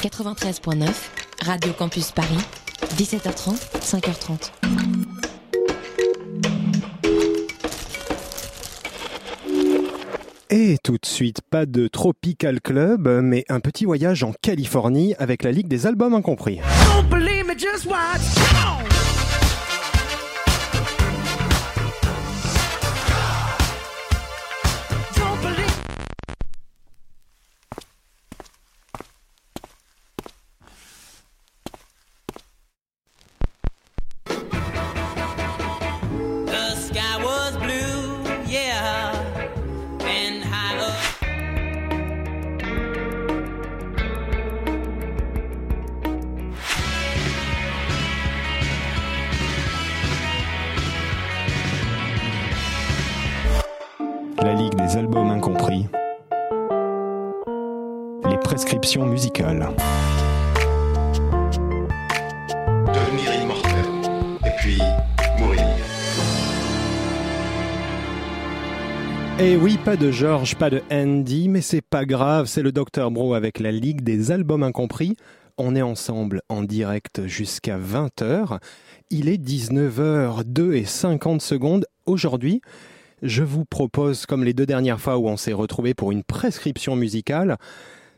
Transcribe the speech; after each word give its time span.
93.9, 0.00 0.86
Radio 1.44 1.72
Campus 1.72 2.12
Paris, 2.12 2.38
17h30, 2.96 3.56
5h30. 3.80 4.52
Et 10.50 10.78
tout 10.84 10.92
de 10.92 11.06
suite, 11.06 11.40
pas 11.50 11.66
de 11.66 11.88
Tropical 11.88 12.60
Club, 12.60 13.08
mais 13.22 13.44
un 13.48 13.58
petit 13.58 13.84
voyage 13.84 14.22
en 14.22 14.32
Californie 14.40 15.14
avec 15.18 15.42
la 15.42 15.50
Ligue 15.50 15.68
des 15.68 15.86
Albums 15.86 16.14
Incompris. 16.14 16.60
The 17.58 18.37
pas 69.88 69.96
de 69.96 70.10
George, 70.10 70.56
pas 70.56 70.68
de 70.68 70.82
Andy, 70.92 71.48
mais 71.48 71.62
c'est 71.62 71.80
pas 71.80 72.04
grave, 72.04 72.44
c'est 72.44 72.60
le 72.60 72.72
Dr 72.72 73.10
Bro 73.10 73.32
avec 73.32 73.58
la 73.58 73.72
Ligue 73.72 74.02
des 74.02 74.30
Albums 74.30 74.62
Incompris. 74.62 75.16
On 75.56 75.74
est 75.74 75.80
ensemble 75.80 76.42
en 76.50 76.62
direct 76.62 77.26
jusqu'à 77.26 77.78
20h. 77.78 78.58
Il 79.08 79.30
est 79.30 79.42
19h02 79.42 80.74
et 80.74 80.84
50 80.84 81.40
secondes. 81.40 81.86
Aujourd'hui, 82.04 82.60
je 83.22 83.42
vous 83.42 83.64
propose, 83.64 84.26
comme 84.26 84.44
les 84.44 84.52
deux 84.52 84.66
dernières 84.66 85.00
fois 85.00 85.16
où 85.16 85.26
on 85.26 85.38
s'est 85.38 85.54
retrouvés 85.54 85.94
pour 85.94 86.12
une 86.12 86.22
prescription 86.22 86.94
musicale, 86.94 87.56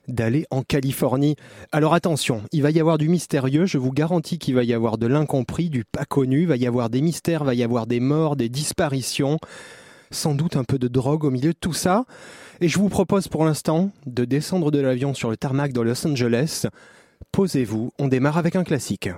d'aller 0.09 0.47
en 0.51 0.63
Californie. 0.63 1.37
Alors 1.71 1.95
attention, 1.95 2.43
il 2.51 2.63
va 2.63 2.73
y 2.73 2.81
avoir 2.81 2.99
du 2.99 3.09
mystérieux, 3.09 3.67
je 3.67 3.79
vous 3.79 3.93
garantis 3.93 4.41
qu'il 4.41 4.57
va 4.57 4.65
y 4.65 4.75
avoir 4.75 4.99
de 4.99 5.07
l'incompris, 5.07 5.71
du 5.71 5.85
pas 5.85 6.05
connu, 6.05 6.41
il 6.41 6.49
va 6.49 6.57
y 6.57 6.67
avoir 6.67 6.91
des 6.91 7.01
mystères, 7.01 7.43
il 7.43 7.47
va 7.47 7.55
y 7.55 7.63
avoir 7.63 7.87
des 7.87 8.01
morts, 8.01 8.35
des 8.35 8.49
disparitions 8.49 9.39
sans 10.11 10.35
doute 10.35 10.57
un 10.57 10.65
peu 10.65 10.79
de 10.79 10.89
drogue 10.89 11.25
au 11.25 11.31
milieu 11.31 11.53
de 11.53 11.59
tout 11.59 11.73
ça. 11.73 12.05
Et 12.61 12.69
je 12.69 12.79
vous 12.79 12.89
propose 12.89 13.29
pour 13.29 13.45
l'instant 13.45 13.91
de 14.07 14.25
descendre 14.25 14.71
de 14.71 14.81
l'avion 14.81 15.15
sur 15.15 15.31
le 15.31 15.37
tarmac 15.37 15.73
de 15.73 15.81
Los 15.81 16.07
Angeles. 16.07 16.67
Posez-vous, 17.33 17.93
on 17.99 18.09
démarre 18.09 18.39
avec 18.39 18.57
un 18.57 18.65
classique. 18.65 19.09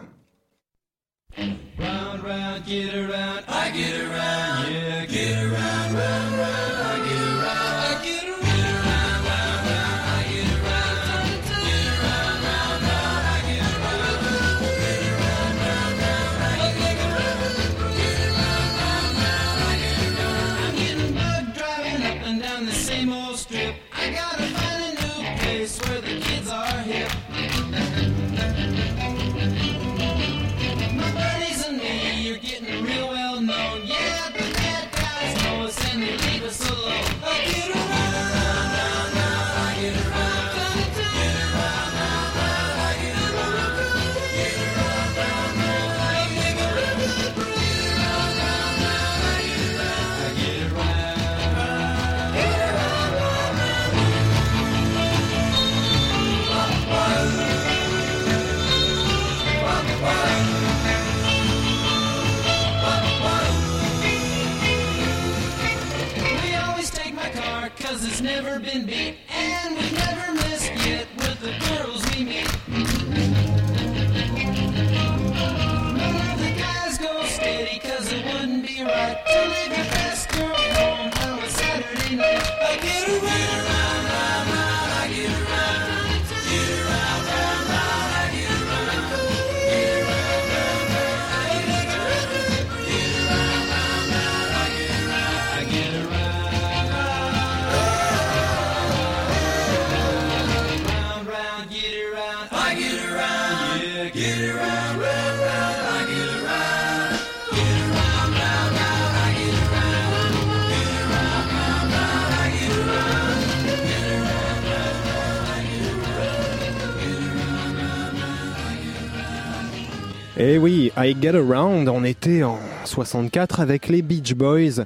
Eh 120.44 120.58
oui, 120.58 120.90
I 120.96 121.14
Get 121.22 121.36
Around, 121.36 121.88
on 121.88 122.02
était 122.02 122.42
en 122.42 122.58
64 122.84 123.60
avec 123.60 123.86
les 123.86 124.02
Beach 124.02 124.34
Boys. 124.34 124.84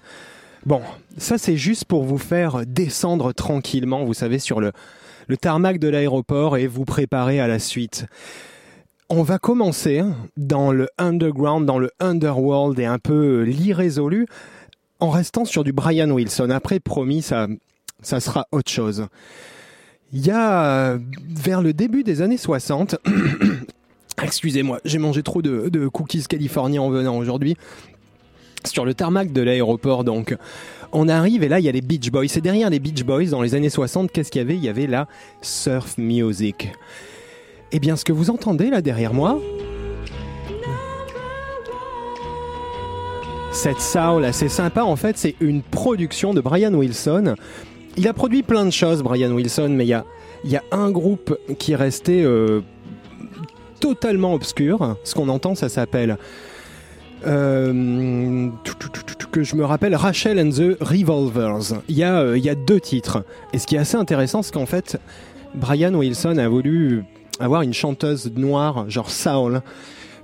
Bon, 0.67 0.83
ça 1.17 1.39
c'est 1.39 1.57
juste 1.57 1.87
pour 1.87 2.05
vous 2.05 2.19
faire 2.19 2.67
descendre 2.67 3.33
tranquillement, 3.33 4.05
vous 4.05 4.13
savez, 4.13 4.39
sur 4.39 4.61
le, 4.61 4.73
le 5.29 5.39
tarmac 5.39 5.79
de 5.79 5.89
l'aéroport 5.89 6.59
et 6.59 6.67
vous 6.67 6.85
préparer 6.85 7.41
à 7.41 7.49
la 7.49 7.59
suite. 7.59 8.05
On 9.09 9.23
va 9.23 9.39
commencer 9.39 10.01
hein, 10.01 10.15
dans 10.37 10.73
le 10.73 10.89
underground, 10.99 11.65
dans 11.65 11.79
le 11.79 11.91
underworld 12.01 12.79
et 12.79 12.85
un 12.85 12.99
peu 12.99 13.41
l'irrésolu, 13.41 14.27
en 15.01 15.09
restant 15.09 15.47
sur 15.47 15.65
du 15.65 15.73
Brian 15.73 16.11
Wilson. 16.11 16.51
Après, 16.51 16.81
promis, 16.81 17.23
ça, 17.23 17.47
ça 18.03 18.21
sera 18.21 18.47
autre 18.53 18.71
chose. 18.71 19.07
Il 20.13 20.21
y 20.21 20.31
a, 20.31 20.99
vers 21.31 21.63
le 21.63 21.73
début 21.73 22.03
des 22.03 22.21
années 22.21 22.37
60, 22.37 22.97
excusez-moi, 24.23 24.81
j'ai 24.85 24.99
mangé 24.99 25.23
trop 25.23 25.43
de, 25.43 25.89
cookies 25.89 26.25
californiens 26.25 26.83
en 26.83 26.91
venant 26.91 27.17
aujourd'hui, 27.17 27.57
sur 28.65 28.85
le 28.85 28.95
tarmac 28.95 29.33
de 29.33 29.43
l'aéroport 29.43 30.05
donc. 30.05 30.37
On 30.93 31.09
arrive 31.09 31.43
et 31.43 31.49
là 31.49 31.61
il 31.61 31.65
y 31.65 31.69
a 31.69 31.73
les 31.73 31.81
Beach 31.81 32.11
Boys. 32.11 32.25
Et 32.37 32.41
derrière 32.41 32.71
les 32.71 32.79
Beach 32.79 33.05
Boys, 33.05 33.27
dans 33.27 33.43
les 33.43 33.55
années 33.55 33.71
60, 33.71 34.11
qu'est-ce 34.11 34.31
qu'il 34.31 34.41
y 34.41 34.45
avait? 34.45 34.57
Il 34.57 34.65
y 34.65 34.69
avait 34.69 34.87
la 34.87 35.09
surf 35.43 35.99
music. 35.99 36.71
Eh 37.73 37.81
bien, 37.81 37.97
ce 37.97 38.05
que 38.05 38.13
vous 38.13 38.31
entendez 38.31 38.71
là 38.71 38.81
derrière 38.81 39.13
moi, 39.13 39.41
cette 43.53 43.81
soul 43.81 44.25
assez 44.25 44.49
sympa, 44.49 44.83
en 44.83 44.97
fait, 44.97 45.17
c'est 45.19 45.35
une 45.41 45.63
production 45.63 46.35
de 46.35 46.41
Brian 46.41 46.73
Wilson. 46.75 47.35
Il 47.97 48.07
a 48.07 48.13
produit 48.13 48.43
plein 48.43 48.65
de 48.65 48.71
choses, 48.71 49.03
Brian 49.03 49.33
Wilson, 49.33 49.71
mais 49.71 49.85
il 49.85 49.89
y 50.51 50.57
a, 50.57 50.63
un 50.71 50.91
groupe 50.91 51.37
qui 51.59 51.73
est 51.73 51.77
resté 51.77 52.23
euh, 52.23 52.61
totalement 53.81 54.35
obscur. 54.35 54.97
Ce 55.05 55.15
qu'on 55.15 55.29
entend, 55.29 55.55
ça 55.55 55.69
s'appelle. 55.69 56.17
euh, 57.27 58.49
que 59.33 59.43
je 59.43 59.57
me 59.57 59.65
rappelle 59.65 59.95
Rachel 59.95 60.39
and 60.41 60.51
the 60.51 60.77
Revolvers. 60.81 61.81
Il 61.89 61.97
y, 61.97 62.03
a, 62.05 62.21
euh, 62.21 62.39
il 62.39 62.45
y 62.45 62.49
a 62.49 62.55
deux 62.55 62.81
titres. 62.81 63.25
Et 63.53 63.59
ce 63.59 63.67
qui 63.67 63.77
est 63.77 63.79
assez 63.79 63.97
intéressant, 63.97 64.43
c'est 64.43 64.53
qu'en 64.53 64.67
fait, 64.67 64.99
Brian 65.55 65.93
Wilson 65.95 66.39
a 66.39 66.49
voulu 66.49 67.05
avoir 67.41 67.63
une 67.63 67.75
chanteuse 67.75 68.33
noire, 68.35 68.89
genre 68.89 69.11
Saul. 69.11 69.61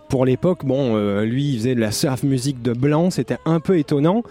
Pour 0.09 0.25
l'époque, 0.25 0.65
bon, 0.65 0.97
euh, 0.97 1.25
lui, 1.25 1.53
il 1.53 1.59
faisait 1.59 1.75
de 1.75 1.81
la 1.81 1.91
surf 1.93 2.23
musique 2.23 2.63
de 2.63 2.73
blanc, 2.73 3.11
c'était 3.11 3.39
un 3.45 3.61
peu 3.61 3.79
étonnant. 3.79 4.23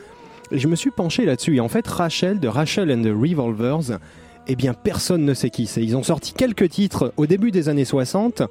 Et 0.52 0.60
je 0.60 0.68
me 0.68 0.76
suis 0.76 0.92
penché 0.92 1.26
là-dessus. 1.26 1.58
Et 1.58 1.60
en 1.60 1.70
fait, 1.70 1.88
Rachel 1.88 2.40
de 2.40 2.48
Rachel 2.48 2.92
and 2.92 3.04
the 3.04 3.14
Revolvers, 3.14 4.00
eh 4.48 4.56
bien, 4.56 4.74
personne 4.74 5.26
ne 5.26 5.34
sait 5.34 5.50
qui 5.50 5.66
c'est. 5.68 5.84
Ils 5.84 5.96
ont 5.96 6.04
sorti 6.04 6.34
quelques 6.34 6.70
titres 6.70 7.14
au 7.18 7.26
début 7.26 7.52
des 7.52 7.70
années 7.70 7.86
60, 7.86 8.44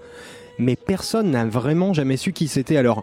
mais 0.61 0.77
personne 0.77 1.31
n'a 1.31 1.45
vraiment 1.45 1.93
jamais 1.93 2.17
su 2.17 2.33
qui 2.33 2.49
c'était. 2.49 2.77
Alors, 2.77 3.03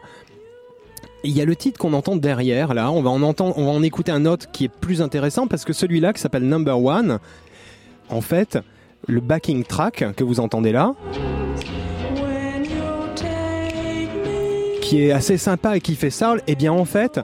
il 1.24 1.36
y 1.36 1.42
a 1.42 1.46
le 1.46 1.56
titre 1.56 1.80
qu'on 1.80 1.94
entend 1.94 2.16
derrière, 2.16 2.74
là. 2.74 2.92
On 2.92 3.02
va 3.02 3.10
en 3.10 3.22
entendre, 3.22 3.58
on 3.58 3.66
va 3.66 3.72
en 3.72 3.84
écouter 3.84 4.12
un 4.12 4.26
autre 4.26 4.50
qui 4.52 4.66
est 4.66 4.72
plus 4.72 5.02
intéressant 5.02 5.48
parce 5.48 5.66
que 5.66 5.74
celui-là, 5.74 6.14
qui 6.14 6.22
s'appelle 6.22 6.48
Number 6.48 6.82
One, 6.82 7.20
en 8.10 8.22
fait, 8.22 8.60
le 9.08 9.20
backing 9.20 9.64
track 9.64 10.06
que 10.16 10.24
vous 10.24 10.40
entendez 10.40 10.72
là, 10.72 10.94
qui 14.82 15.02
est 15.02 15.12
assez 15.12 15.38
sympa 15.38 15.76
et 15.76 15.82
qui 15.82 15.96
fait 15.96 16.10
soul, 16.10 16.42
eh 16.48 16.56
bien 16.56 16.72
en 16.72 16.86
fait, 16.86 17.20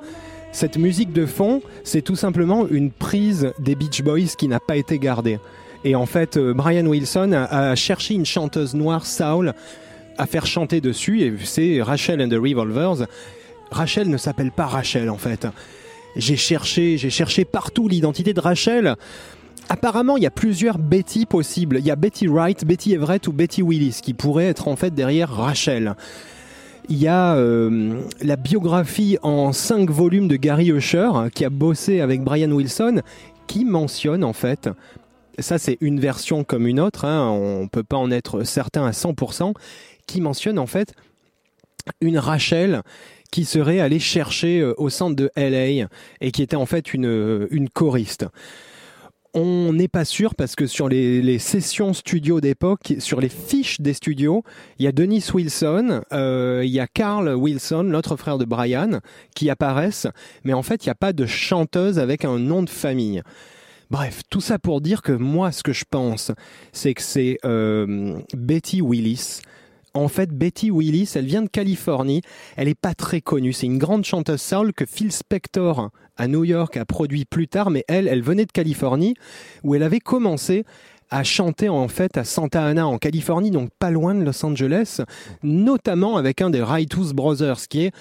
cette 0.51 0.77
musique 0.77 1.13
de 1.13 1.25
fond, 1.25 1.61
c'est 1.83 2.01
tout 2.01 2.15
simplement 2.15 2.67
une 2.67 2.91
prise 2.91 3.53
des 3.59 3.75
Beach 3.75 4.03
Boys 4.03 4.35
qui 4.37 4.47
n'a 4.47 4.59
pas 4.59 4.75
été 4.75 4.99
gardée. 4.99 5.39
Et 5.85 5.95
en 5.95 6.05
fait, 6.05 6.37
euh, 6.37 6.53
Brian 6.53 6.85
Wilson 6.85 7.31
a, 7.33 7.71
a 7.71 7.75
cherché 7.75 8.13
une 8.13 8.25
chanteuse 8.25 8.73
noire 8.73 9.05
soul 9.05 9.53
à 10.17 10.25
faire 10.25 10.45
chanter 10.45 10.81
dessus, 10.81 11.21
et 11.21 11.33
c'est 11.43 11.81
Rachel 11.81 12.21
and 12.21 12.29
the 12.29 12.33
Revolvers. 12.33 13.07
Rachel 13.71 14.09
ne 14.09 14.17
s'appelle 14.17 14.51
pas 14.51 14.65
Rachel 14.65 15.09
en 15.09 15.17
fait. 15.17 15.47
J'ai 16.15 16.35
cherché, 16.35 16.97
j'ai 16.97 17.09
cherché 17.09 17.43
partout 17.45 17.87
l'identité 17.87 18.33
de 18.33 18.39
Rachel. 18.39 18.95
Apparemment, 19.69 20.17
il 20.17 20.23
y 20.23 20.27
a 20.27 20.31
plusieurs 20.31 20.77
Betty 20.77 21.25
possibles. 21.25 21.77
Il 21.79 21.85
y 21.85 21.91
a 21.91 21.95
Betty 21.95 22.27
Wright, 22.27 22.65
Betty 22.65 22.93
Everett 22.93 23.27
ou 23.27 23.31
Betty 23.31 23.61
Willis 23.61 23.99
qui 24.03 24.13
pourraient 24.13 24.47
être 24.47 24.67
en 24.67 24.75
fait 24.75 24.93
derrière 24.93 25.31
Rachel. 25.31 25.95
Il 26.89 26.97
y 26.97 27.07
a 27.07 27.35
euh, 27.35 28.01
la 28.21 28.35
biographie 28.35 29.17
en 29.23 29.53
cinq 29.53 29.89
volumes 29.89 30.27
de 30.27 30.35
Gary 30.35 30.69
Usher 30.69 31.09
qui 31.33 31.45
a 31.45 31.49
bossé 31.49 32.01
avec 32.01 32.21
Brian 32.21 32.51
Wilson 32.51 33.01
qui 33.47 33.63
mentionne 33.63 34.23
en 34.23 34.33
fait, 34.33 34.69
ça 35.39 35.57
c'est 35.57 35.77
une 35.79 35.99
version 35.99 36.43
comme 36.43 36.67
une 36.67 36.79
autre, 36.79 37.05
hein, 37.05 37.29
on 37.29 37.67
peut 37.67 37.83
pas 37.83 37.97
en 37.97 38.11
être 38.11 38.43
certain 38.43 38.85
à 38.85 38.91
100%, 38.91 39.53
qui 40.07 40.21
mentionne 40.21 40.59
en 40.59 40.67
fait 40.67 40.93
une 42.01 42.17
Rachel 42.17 42.81
qui 43.33 43.45
serait 43.45 43.79
allée 43.79 43.99
chercher 43.99 44.59
euh, 44.59 44.75
au 44.77 44.89
centre 44.89 45.15
de 45.15 45.31
LA 45.35 45.87
et 46.21 46.31
qui 46.31 46.43
était 46.43 46.55
en 46.55 46.67
fait 46.67 46.93
une, 46.93 47.07
euh, 47.07 47.47
une 47.49 47.67
choriste. 47.67 48.27
On 49.33 49.73
n'est 49.73 49.87
pas 49.87 50.05
sûr 50.05 50.35
parce 50.35 50.55
que 50.55 50.67
sur 50.67 50.87
les, 50.87 51.39
sessions 51.39 51.93
studio 51.93 52.39
d'époque, 52.39 52.93
sur 52.99 53.19
les 53.19 53.29
fiches 53.29 53.81
des 53.81 53.93
studios, 53.93 54.43
il 54.77 54.85
y 54.85 54.87
a 54.87 54.91
Dennis 54.91 55.31
Wilson, 55.33 56.03
euh, 56.13 56.61
il 56.63 56.69
y 56.69 56.79
a 56.79 56.85
Carl 56.85 57.29
Wilson, 57.29 57.81
l'autre 57.81 58.15
frère 58.15 58.37
de 58.37 58.45
Brian, 58.45 58.99
qui 59.35 59.49
apparaissent, 59.49 60.05
mais 60.43 60.53
en 60.53 60.61
fait, 60.61 60.85
il 60.85 60.89
n'y 60.89 60.91
a 60.91 60.95
pas 60.95 61.13
de 61.13 61.25
chanteuse 61.25 61.97
avec 61.97 62.25
un 62.25 62.37
nom 62.37 62.61
de 62.61 62.69
famille. 62.69 63.23
Bref, 63.89 64.21
tout 64.29 64.41
ça 64.41 64.59
pour 64.59 64.81
dire 64.81 65.01
que 65.01 65.11
moi, 65.11 65.51
ce 65.51 65.63
que 65.63 65.73
je 65.73 65.85
pense, 65.89 66.31
c'est 66.71 66.93
que 66.93 67.01
c'est 67.01 67.39
Betty 68.35 68.83
Willis. 68.83 69.41
En 69.93 70.07
fait, 70.07 70.31
Betty 70.31 70.71
Willis, 70.71 71.11
elle 71.15 71.25
vient 71.25 71.43
de 71.43 71.49
Californie. 71.49 72.21
Elle 72.55 72.67
est 72.67 72.79
pas 72.79 72.95
très 72.95 73.21
connue. 73.21 73.53
C'est 73.53 73.67
une 73.67 73.77
grande 73.77 74.05
chanteuse 74.05 74.41
soul 74.41 74.73
que 74.73 74.85
Phil 74.85 75.11
Spector 75.11 75.91
à 76.17 76.27
New 76.27 76.43
York 76.43 76.77
a 76.77 76.85
produit 76.85 77.25
plus 77.25 77.47
tard, 77.47 77.69
mais 77.69 77.85
elle, 77.87 78.07
elle 78.07 78.21
venait 78.21 78.45
de 78.45 78.51
Californie 78.51 79.15
où 79.63 79.75
elle 79.75 79.83
avait 79.83 79.99
commencé 79.99 80.65
à 81.09 81.23
chanter 81.23 81.69
en 81.69 81.87
fait 81.87 82.17
à 82.17 82.23
Santa 82.23 82.65
Ana 82.65 82.87
en 82.87 82.97
Californie, 82.97 83.51
donc 83.51 83.69
pas 83.77 83.91
loin 83.91 84.15
de 84.15 84.23
Los 84.23 84.43
Angeles, 84.43 85.01
notamment 85.43 86.17
avec 86.17 86.41
un 86.41 86.49
des 86.49 86.63
Righteous 86.63 87.13
Brothers, 87.13 87.67
qui 87.69 87.85
est, 87.85 87.91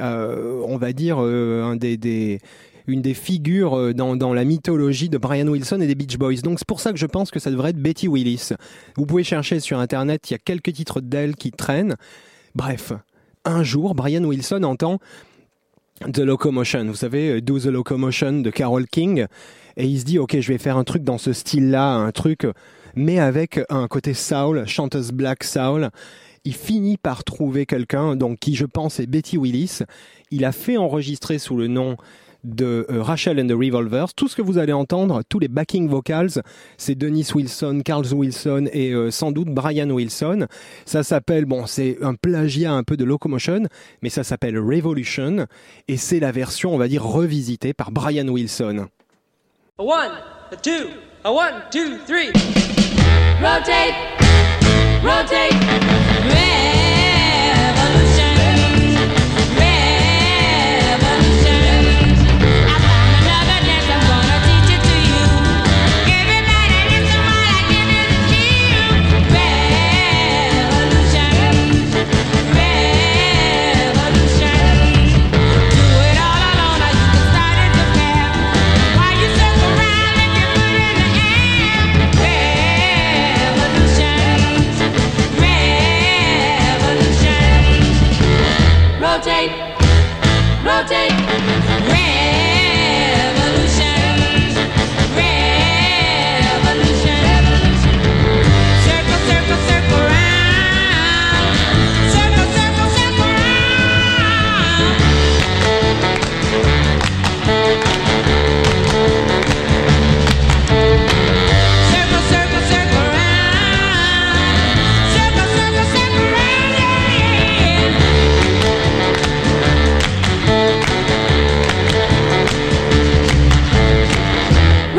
euh, 0.00 0.60
on 0.66 0.76
va 0.76 0.92
dire, 0.92 1.18
euh, 1.20 1.62
un 1.62 1.76
des 1.76 2.40
une 2.88 3.02
des 3.02 3.14
figures 3.14 3.76
euh, 3.76 3.94
dans, 3.94 4.34
la 4.34 4.44
mythologie 4.44 5.08
de 5.08 5.18
Brian 5.18 5.46
Wilson 5.46 5.80
et 5.80 5.86
des 5.86 5.94
Beach 5.94 6.16
Boys. 6.18 6.40
Donc 6.42 6.58
c'est 6.58 6.66
pour 6.66 6.80
ça 6.80 6.92
que 6.92 6.98
je 6.98 7.06
pense 7.06 7.30
que 7.30 7.38
ça 7.38 7.50
devrait 7.50 7.70
être 7.70 7.80
Betty 7.80 8.08
Willis. 8.08 8.50
Vous 8.96 9.06
pouvez 9.06 9.22
chercher 9.22 9.60
sur 9.60 9.78
internet, 9.78 10.30
il 10.30 10.32
y 10.32 10.36
a 10.36 10.38
quelques 10.38 10.72
titres 10.72 11.00
d'elle 11.00 11.36
qui 11.36 11.52
traînent. 11.52 11.96
Bref, 12.54 12.92
un 13.44 13.62
jour, 13.62 13.94
Brian 13.94 14.24
Wilson 14.24 14.62
entend 14.64 14.98
The 16.12 16.20
Locomotion, 16.20 16.86
vous 16.86 16.94
savez, 16.94 17.30
euh, 17.30 17.40
Do 17.40 17.58
the 17.58 17.66
Locomotion 17.66 18.40
de 18.40 18.50
Carole 18.50 18.86
King, 18.86 19.26
et 19.76 19.86
il 19.86 20.00
se 20.00 20.04
dit, 20.04 20.18
ok, 20.18 20.38
je 20.40 20.48
vais 20.48 20.58
faire 20.58 20.76
un 20.76 20.84
truc 20.84 21.02
dans 21.02 21.18
ce 21.18 21.32
style-là, 21.32 21.94
un 21.94 22.10
truc, 22.12 22.46
mais 22.94 23.18
avec 23.18 23.60
un 23.68 23.86
côté 23.88 24.14
soul, 24.14 24.66
chanteuse 24.66 25.12
black 25.12 25.44
soul. 25.44 25.90
Il 26.44 26.54
finit 26.54 26.96
par 26.96 27.24
trouver 27.24 27.66
quelqu'un, 27.66 28.16
donc 28.16 28.38
qui 28.38 28.54
je 28.54 28.64
pense 28.64 29.00
est 29.00 29.06
Betty 29.06 29.36
Willis. 29.36 29.80
Il 30.30 30.44
a 30.44 30.52
fait 30.52 30.76
enregistrer 30.76 31.38
sous 31.38 31.56
le 31.56 31.66
nom 31.66 31.96
de 32.44 32.86
euh, 32.90 33.02
Rachel 33.02 33.40
and 33.40 33.48
the 33.48 33.52
Revolvers. 33.52 34.14
Tout 34.14 34.28
ce 34.28 34.36
que 34.36 34.42
vous 34.42 34.58
allez 34.58 34.72
entendre, 34.72 35.22
tous 35.28 35.38
les 35.38 35.48
backing 35.48 35.88
vocals, 35.88 36.42
c'est 36.76 36.94
Dennis 36.94 37.28
Wilson, 37.34 37.82
Carl 37.84 38.04
Wilson 38.12 38.68
et 38.72 38.92
euh, 38.92 39.10
sans 39.10 39.32
doute 39.32 39.48
Brian 39.48 39.90
Wilson. 39.90 40.46
Ça 40.84 41.02
s'appelle, 41.02 41.44
bon, 41.44 41.66
c'est 41.66 41.98
un 42.02 42.14
plagiat 42.14 42.72
un 42.72 42.82
peu 42.82 42.96
de 42.96 43.04
Locomotion, 43.04 43.64
mais 44.02 44.08
ça 44.10 44.24
s'appelle 44.24 44.58
Revolution 44.58 45.46
et 45.88 45.96
c'est 45.96 46.20
la 46.20 46.32
version, 46.32 46.74
on 46.74 46.78
va 46.78 46.88
dire, 46.88 47.04
revisitée 47.04 47.74
par 47.74 47.90
Brian 47.90 48.28
Wilson. 48.28 48.86
A 49.78 49.82
one, 49.82 50.12
a 50.52 50.56
two, 50.56 50.88
a 51.24 51.32
one, 51.32 51.62
two, 51.70 51.98
three. 52.06 52.32
Rotate, 53.40 53.94
rotate, 55.02 55.54
revolution. 56.24 57.97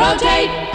rotate. 0.10 0.69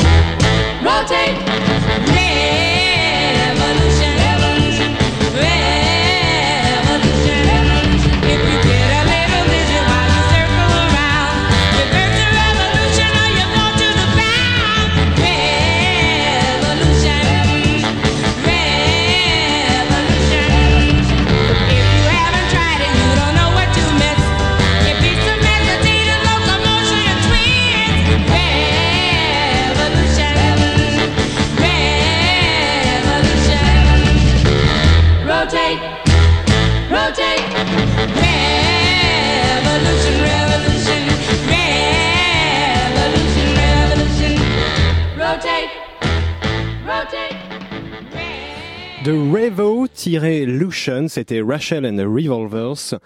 De 49.04 49.12
Revo-Lucian, 49.12 51.08
c'était 51.08 51.42
Rachel 51.42 51.84
and 51.84 51.96
the 51.96 52.06
Revolvers. 52.06 52.98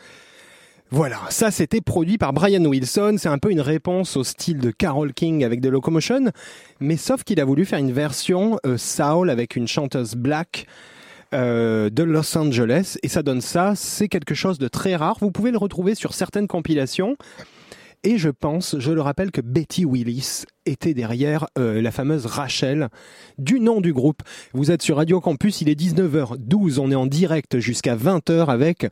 Voilà, 0.91 1.19
ça 1.29 1.51
c'était 1.51 1.81
produit 1.81 2.19
par 2.19 2.33
Brian 2.33 2.65
Wilson, 2.65 3.17
c'est 3.19 3.29
un 3.29 3.39
peu 3.39 3.51
une 3.51 3.61
réponse 3.61 4.17
au 4.17 4.23
style 4.23 4.59
de 4.59 4.71
Carole 4.71 5.13
King 5.13 5.45
avec 5.45 5.61
The 5.61 5.67
Locomotion, 5.67 6.31
mais 6.79 6.97
sauf 6.97 7.25
qu'il 7.25 7.41
a 7.41 7.45
voulu 7.45 7.65
faire 7.65 7.81
une 7.81 7.91
version 7.91 8.61
euh, 8.65 8.79
soul 8.79 9.29
avec 9.29 9.57
une 9.57 9.67
chanteuse 9.67 10.15
black 10.15 10.67
euh, 11.35 11.91
de 11.91 12.05
Los 12.05 12.39
Angeles, 12.39 12.97
et 13.03 13.09
ça 13.09 13.25
donne 13.25 13.41
ça, 13.41 13.75
c'est 13.75 14.07
quelque 14.09 14.37
chose 14.37 14.59
de 14.59 14.69
très 14.69 14.95
rare, 14.95 15.17
vous 15.21 15.33
pouvez 15.33 15.51
le 15.51 15.59
retrouver 15.59 15.97
sur 15.97 16.15
certaines 16.15 16.47
compilations, 16.47 17.17
et 18.05 18.19
je 18.19 18.29
pense, 18.29 18.79
je 18.79 18.93
le 18.93 19.01
rappelle, 19.01 19.31
que 19.31 19.41
Betty 19.41 19.85
Willis 19.85 20.45
était 20.67 20.95
derrière 20.95 21.47
euh, 21.59 21.83
la 21.83 21.91
fameuse 21.91 22.27
Rachel 22.27 22.89
du 23.39 23.61
nom 23.61 23.81
du 23.81 23.93
groupe. 23.93 24.23
Vous 24.53 24.71
êtes 24.71 24.83
sur 24.83 24.97
Radio 24.97 25.21
Campus, 25.21 25.61
il 25.61 25.69
est 25.69 25.81
19h12, 25.81 26.79
on 26.79 26.91
est 26.91 26.97
en 26.97 27.07
direct 27.07 27.59
jusqu'à 27.59 27.97
20h 27.97 28.47
avec 28.47 28.87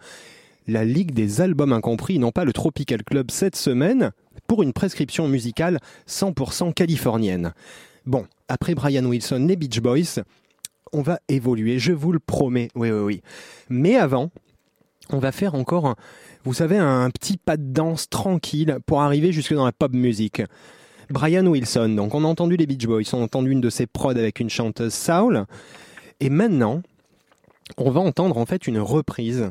la 0.67 0.85
Ligue 0.85 1.13
des 1.13 1.41
albums 1.41 1.73
incompris, 1.73 2.19
non 2.19 2.33
pas 2.33 2.45
le 2.45 2.53
Tropical 2.53 3.05
Club 3.05 3.31
cette 3.31 3.57
semaine, 3.57 4.11
pour 4.47 4.63
une 4.63 4.73
prescription 4.73 5.29
musicale 5.29 5.79
100% 6.09 6.75
californienne. 6.75 7.53
Bon, 8.05 8.27
après 8.49 8.75
Brian 8.75 9.05
Wilson, 9.05 9.47
les 9.49 9.57
Beach 9.57 9.81
Boys, 9.81 10.23
on 10.93 11.03
va 11.03 11.21
évoluer, 11.29 11.79
je 11.79 11.93
vous 11.93 12.13
le 12.13 12.19
promets, 12.19 12.69
oui, 12.75 12.91
oui, 12.91 13.01
oui. 13.01 13.23
Mais 13.69 13.97
avant, 13.97 14.31
on 15.11 15.19
va 15.19 15.33
faire 15.33 15.55
encore, 15.55 15.95
vous 16.47 16.55
savez, 16.55 16.79
un 16.79 17.11
petit 17.11 17.39
pas 17.39 17.57
de 17.57 17.65
danse 17.65 18.09
tranquille 18.09 18.79
pour 18.87 19.03
arriver 19.03 19.33
jusque 19.33 19.53
dans 19.53 19.65
la 19.65 19.73
pop 19.73 19.93
music. 19.93 20.43
Brian 21.11 21.45
Wilson, 21.45 21.89
donc 21.89 22.15
on 22.15 22.25
a 22.25 22.27
entendu 22.29 22.57
les 22.57 22.67
Beach 22.67 22.87
Boys, 22.87 23.03
on 23.13 23.21
a 23.21 23.25
entendu 23.25 23.51
une 23.51 23.61
de 23.61 23.69
ses 23.69 23.87
prods 23.87 24.11
avec 24.11 24.39
une 24.39 24.49
chanteuse 24.49 24.95
soul, 24.95 25.45
et 26.21 26.31
maintenant, 26.31 26.83
on 27.77 27.91
va 27.91 28.01
entendre 28.01 28.39
en 28.39 28.47
fait 28.47 28.69
une 28.69 28.79
reprise 28.79 29.51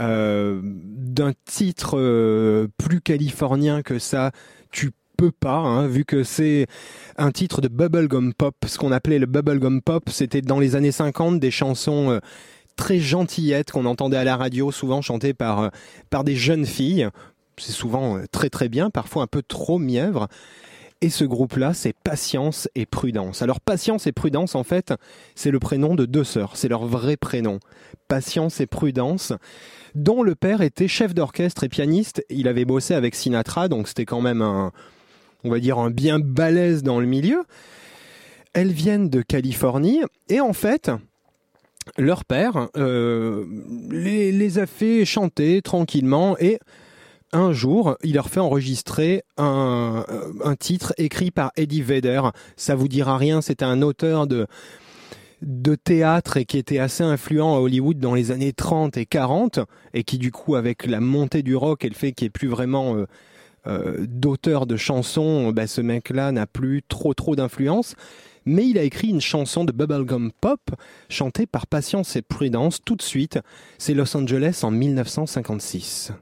euh, 0.00 0.60
d'un 0.62 1.32
titre 1.46 1.98
euh, 1.98 2.68
plus 2.76 3.00
californien 3.00 3.80
que 3.82 3.98
ça, 3.98 4.30
tu 4.70 4.92
peux 5.16 5.32
pas, 5.32 5.56
hein, 5.56 5.86
vu 5.88 6.04
que 6.04 6.22
c'est 6.24 6.66
un 7.16 7.32
titre 7.32 7.62
de 7.62 7.68
bubblegum 7.68 8.34
pop, 8.34 8.54
ce 8.66 8.76
qu'on 8.78 8.92
appelait 8.92 9.18
le 9.18 9.26
bubblegum 9.26 9.80
pop, 9.80 10.08
c'était 10.10 10.42
dans 10.42 10.60
les 10.60 10.76
années 10.76 10.92
50 10.92 11.40
des 11.40 11.50
chansons 11.50 12.10
euh, 12.10 12.18
très 12.78 13.00
gentillettes 13.00 13.72
qu'on 13.72 13.84
entendait 13.84 14.16
à 14.16 14.24
la 14.24 14.36
radio, 14.36 14.70
souvent 14.70 15.02
chantées 15.02 15.34
par, 15.34 15.60
euh, 15.60 15.68
par 16.08 16.24
des 16.24 16.36
jeunes 16.36 16.64
filles. 16.64 17.08
C'est 17.58 17.72
souvent 17.72 18.16
euh, 18.16 18.24
très 18.30 18.48
très 18.48 18.70
bien, 18.70 18.88
parfois 18.88 19.24
un 19.24 19.26
peu 19.26 19.42
trop 19.42 19.78
mièvre. 19.78 20.28
Et 21.00 21.10
ce 21.10 21.24
groupe-là, 21.24 21.74
c'est 21.74 21.92
Patience 21.92 22.68
et 22.74 22.86
Prudence. 22.86 23.42
Alors 23.42 23.60
Patience 23.60 24.06
et 24.06 24.12
Prudence, 24.12 24.54
en 24.54 24.64
fait, 24.64 24.94
c'est 25.34 25.50
le 25.50 25.58
prénom 25.58 25.94
de 25.94 26.06
deux 26.06 26.24
sœurs, 26.24 26.56
c'est 26.56 26.68
leur 26.68 26.86
vrai 26.86 27.16
prénom. 27.16 27.58
Patience 28.08 28.60
et 28.60 28.66
Prudence, 28.66 29.32
dont 29.94 30.22
le 30.22 30.34
père 30.34 30.62
était 30.62 30.88
chef 30.88 31.14
d'orchestre 31.14 31.64
et 31.64 31.68
pianiste. 31.68 32.24
Il 32.30 32.48
avait 32.48 32.64
bossé 32.64 32.94
avec 32.94 33.14
Sinatra, 33.14 33.68
donc 33.68 33.86
c'était 33.86 34.06
quand 34.06 34.20
même 34.20 34.42
un, 34.42 34.72
on 35.44 35.50
va 35.50 35.58
dire, 35.58 35.78
un 35.78 35.90
bien 35.90 36.18
balèze 36.20 36.82
dans 36.82 37.00
le 37.00 37.06
milieu. 37.06 37.44
Elles 38.54 38.72
viennent 38.72 39.08
de 39.08 39.22
Californie, 39.22 40.02
et 40.28 40.40
en 40.40 40.52
fait, 40.52 40.90
leur 41.96 42.24
père 42.24 42.68
euh, 42.76 43.44
les, 43.90 44.58
a 44.58 44.66
fait 44.66 45.04
chanter 45.04 45.62
tranquillement, 45.62 46.36
et 46.38 46.58
un 47.32 47.52
jour, 47.52 47.96
il 48.02 48.14
leur 48.14 48.30
fait 48.30 48.40
enregistrer 48.40 49.22
un, 49.36 50.04
titre 50.58 50.94
écrit 50.96 51.30
par 51.30 51.52
Eddie 51.56 51.82
Vedder. 51.82 52.22
Ça 52.56 52.74
vous 52.74 52.88
dira 52.88 53.18
rien, 53.18 53.42
c'était 53.42 53.66
un 53.66 53.82
auteur 53.82 54.26
de, 54.26 54.46
de 55.42 55.74
théâtre 55.74 56.38
et 56.38 56.46
qui 56.46 56.56
était 56.56 56.78
assez 56.78 57.04
influent 57.04 57.54
à 57.54 57.60
Hollywood 57.60 57.98
dans 57.98 58.14
les 58.14 58.30
années 58.30 58.54
30 58.54 58.96
et 58.96 59.04
40 59.04 59.60
et 59.92 60.04
qui 60.04 60.16
du 60.16 60.32
coup 60.32 60.56
avec 60.56 60.86
la 60.86 61.00
montée 61.00 61.42
du 61.42 61.54
rock 61.54 61.84
et 61.84 61.90
le 61.90 61.94
fait 61.94 62.12
qu'il 62.12 62.24
n'y 62.24 62.28
ait 62.28 62.30
plus 62.30 62.48
vraiment 62.48 62.96
euh, 62.96 63.06
euh, 63.66 64.06
d'auteur 64.08 64.66
de 64.66 64.76
chansons, 64.76 65.52
bah, 65.52 65.66
ce 65.66 65.82
mec-là 65.82 66.32
n'a 66.32 66.46
plus 66.46 66.82
trop 66.88 67.12
trop 67.12 67.36
d'influence. 67.36 67.94
Mais 68.50 68.66
il 68.66 68.78
a 68.78 68.82
écrit 68.82 69.08
une 69.08 69.20
chanson 69.20 69.66
de 69.66 69.72
bubblegum 69.72 70.32
pop 70.40 70.70
chantée 71.10 71.44
par 71.44 71.66
Patience 71.66 72.16
et 72.16 72.22
Prudence 72.22 72.78
tout 72.82 72.96
de 72.96 73.02
suite. 73.02 73.38
C'est 73.76 73.92
Los 73.92 74.16
Angeles 74.16 74.60
en 74.62 74.70
1956. 74.70 76.12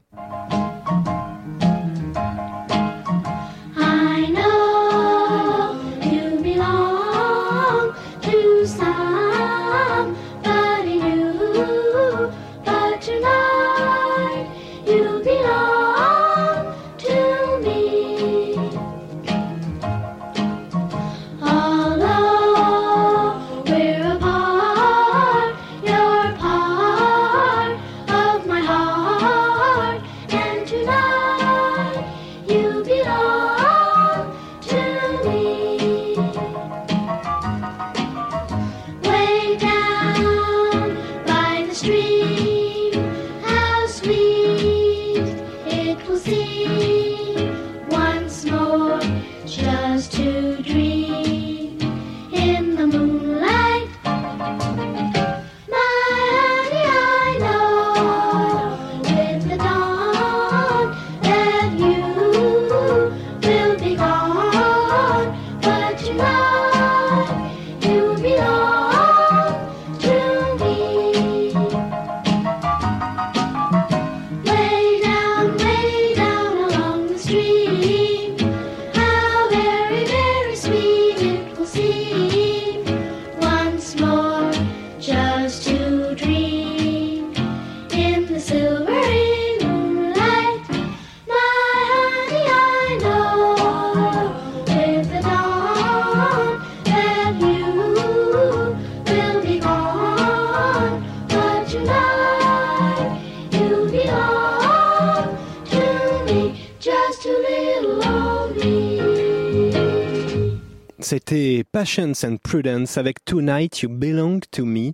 Patience 111.77 112.23
and 112.23 112.37
Prudence 112.37 112.97
avec 112.97 113.23
Tonight 113.23 113.81
You 113.81 113.89
Belong 113.89 114.39
to 114.49 114.65
Me, 114.65 114.93